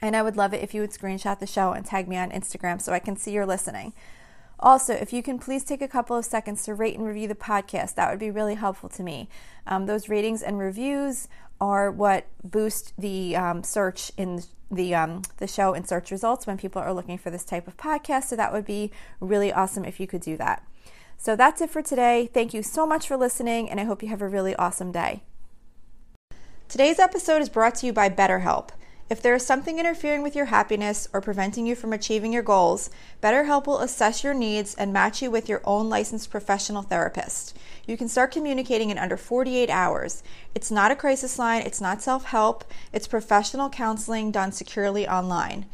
And 0.00 0.14
I 0.14 0.22
would 0.22 0.36
love 0.36 0.54
it 0.54 0.62
if 0.62 0.72
you 0.74 0.80
would 0.80 0.92
screenshot 0.92 1.40
the 1.40 1.46
show 1.46 1.72
and 1.72 1.84
tag 1.84 2.08
me 2.08 2.16
on 2.16 2.30
Instagram 2.30 2.80
so 2.80 2.92
I 2.92 3.00
can 3.00 3.16
see 3.16 3.32
you're 3.32 3.46
listening. 3.46 3.92
Also, 4.60 4.92
if 4.92 5.12
you 5.12 5.22
can 5.22 5.38
please 5.38 5.64
take 5.64 5.82
a 5.82 5.88
couple 5.88 6.16
of 6.16 6.24
seconds 6.24 6.64
to 6.64 6.74
rate 6.74 6.96
and 6.96 7.06
review 7.06 7.26
the 7.26 7.34
podcast, 7.34 7.94
that 7.94 8.10
would 8.10 8.18
be 8.20 8.30
really 8.30 8.54
helpful 8.54 8.90
to 8.90 9.02
me. 9.02 9.28
Um, 9.66 9.86
those 9.86 10.08
ratings 10.08 10.42
and 10.42 10.58
reviews 10.58 11.28
are 11.60 11.90
what 11.90 12.26
boost 12.44 12.92
the 12.98 13.36
um, 13.36 13.62
search 13.62 14.12
in 14.16 14.42
the 14.70 14.94
um, 14.94 15.22
the 15.38 15.46
show 15.46 15.74
in 15.74 15.84
search 15.84 16.10
results 16.10 16.46
when 16.46 16.56
people 16.56 16.80
are 16.80 16.94
looking 16.94 17.18
for 17.18 17.30
this 17.30 17.44
type 17.44 17.66
of 17.66 17.76
podcast. 17.76 18.24
So 18.24 18.36
that 18.36 18.52
would 18.52 18.64
be 18.64 18.90
really 19.20 19.52
awesome 19.52 19.84
if 19.84 19.98
you 19.98 20.06
could 20.06 20.20
do 20.20 20.36
that. 20.36 20.64
So 21.16 21.36
that's 21.36 21.60
it 21.60 21.70
for 21.70 21.82
today. 21.82 22.30
Thank 22.32 22.54
you 22.54 22.62
so 22.62 22.86
much 22.86 23.06
for 23.06 23.16
listening, 23.16 23.68
and 23.68 23.78
I 23.78 23.84
hope 23.84 24.02
you 24.02 24.08
have 24.08 24.22
a 24.22 24.28
really 24.28 24.54
awesome 24.56 24.90
day. 24.90 25.22
Today's 26.68 26.98
episode 26.98 27.42
is 27.42 27.48
brought 27.48 27.74
to 27.76 27.86
you 27.86 27.92
by 27.92 28.08
BetterHelp. 28.08 28.70
If 29.10 29.20
there 29.20 29.34
is 29.34 29.44
something 29.44 29.80
interfering 29.80 30.22
with 30.22 30.36
your 30.36 30.44
happiness 30.44 31.08
or 31.12 31.20
preventing 31.20 31.66
you 31.66 31.74
from 31.74 31.92
achieving 31.92 32.32
your 32.32 32.44
goals, 32.44 32.90
BetterHelp 33.20 33.66
will 33.66 33.80
assess 33.80 34.22
your 34.22 34.34
needs 34.34 34.76
and 34.76 34.92
match 34.92 35.20
you 35.20 35.32
with 35.32 35.48
your 35.48 35.60
own 35.64 35.88
licensed 35.88 36.30
professional 36.30 36.82
therapist. 36.82 37.58
You 37.88 37.96
can 37.96 38.06
start 38.06 38.30
communicating 38.30 38.88
in 38.88 38.98
under 38.98 39.16
48 39.16 39.68
hours. 39.68 40.22
It's 40.54 40.70
not 40.70 40.92
a 40.92 40.96
crisis 40.96 41.40
line, 41.40 41.62
it's 41.62 41.80
not 41.80 42.00
self 42.00 42.26
help, 42.26 42.62
it's 42.92 43.08
professional 43.08 43.68
counseling 43.68 44.30
done 44.30 44.52
securely 44.52 45.08
online. 45.08 45.66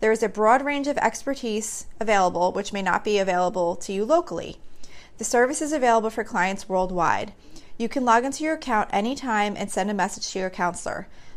There 0.00 0.12
is 0.12 0.22
a 0.22 0.28
broad 0.28 0.62
range 0.62 0.86
of 0.86 0.98
expertise 0.98 1.86
available, 1.98 2.52
which 2.52 2.74
may 2.74 2.82
not 2.82 3.04
be 3.04 3.16
available 3.16 3.74
to 3.76 3.92
you 3.94 4.04
locally. 4.04 4.58
The 5.16 5.24
service 5.24 5.62
is 5.62 5.72
available 5.72 6.10
for 6.10 6.24
clients 6.24 6.68
worldwide. 6.68 7.32
You 7.78 7.88
can 7.88 8.04
log 8.04 8.26
into 8.26 8.44
your 8.44 8.54
account 8.54 8.90
anytime 8.92 9.54
and 9.56 9.70
send 9.70 9.90
a 9.90 9.94
message 9.94 10.30
to 10.32 10.38
your 10.38 10.50
counselor. 10.50 11.08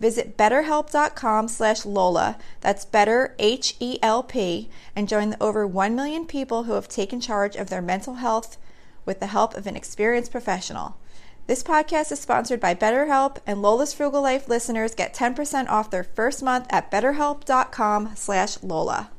Visit 0.00 0.36
betterhelp.com 0.36 1.48
slash 1.48 1.84
Lola, 1.84 2.38
that's 2.60 2.86
better 2.86 3.34
H-E-L-P, 3.38 4.70
and 4.96 5.08
join 5.08 5.30
the 5.30 5.42
over 5.42 5.66
1 5.66 5.94
million 5.94 6.26
people 6.26 6.64
who 6.64 6.72
have 6.72 6.88
taken 6.88 7.20
charge 7.20 7.54
of 7.54 7.68
their 7.68 7.82
mental 7.82 8.14
health 8.14 8.56
with 9.04 9.20
the 9.20 9.26
help 9.26 9.54
of 9.54 9.66
an 9.66 9.76
experienced 9.76 10.32
professional. 10.32 10.96
This 11.46 11.62
podcast 11.62 12.12
is 12.12 12.20
sponsored 12.20 12.60
by 12.60 12.74
BetterHelp, 12.74 13.38
and 13.46 13.60
Lola's 13.60 13.92
Frugal 13.92 14.22
Life 14.22 14.48
listeners 14.48 14.94
get 14.94 15.14
10% 15.14 15.68
off 15.68 15.90
their 15.90 16.04
first 16.04 16.42
month 16.42 16.66
at 16.70 16.90
betterhelp.com 16.90 18.12
slash 18.14 18.62
Lola. 18.62 19.10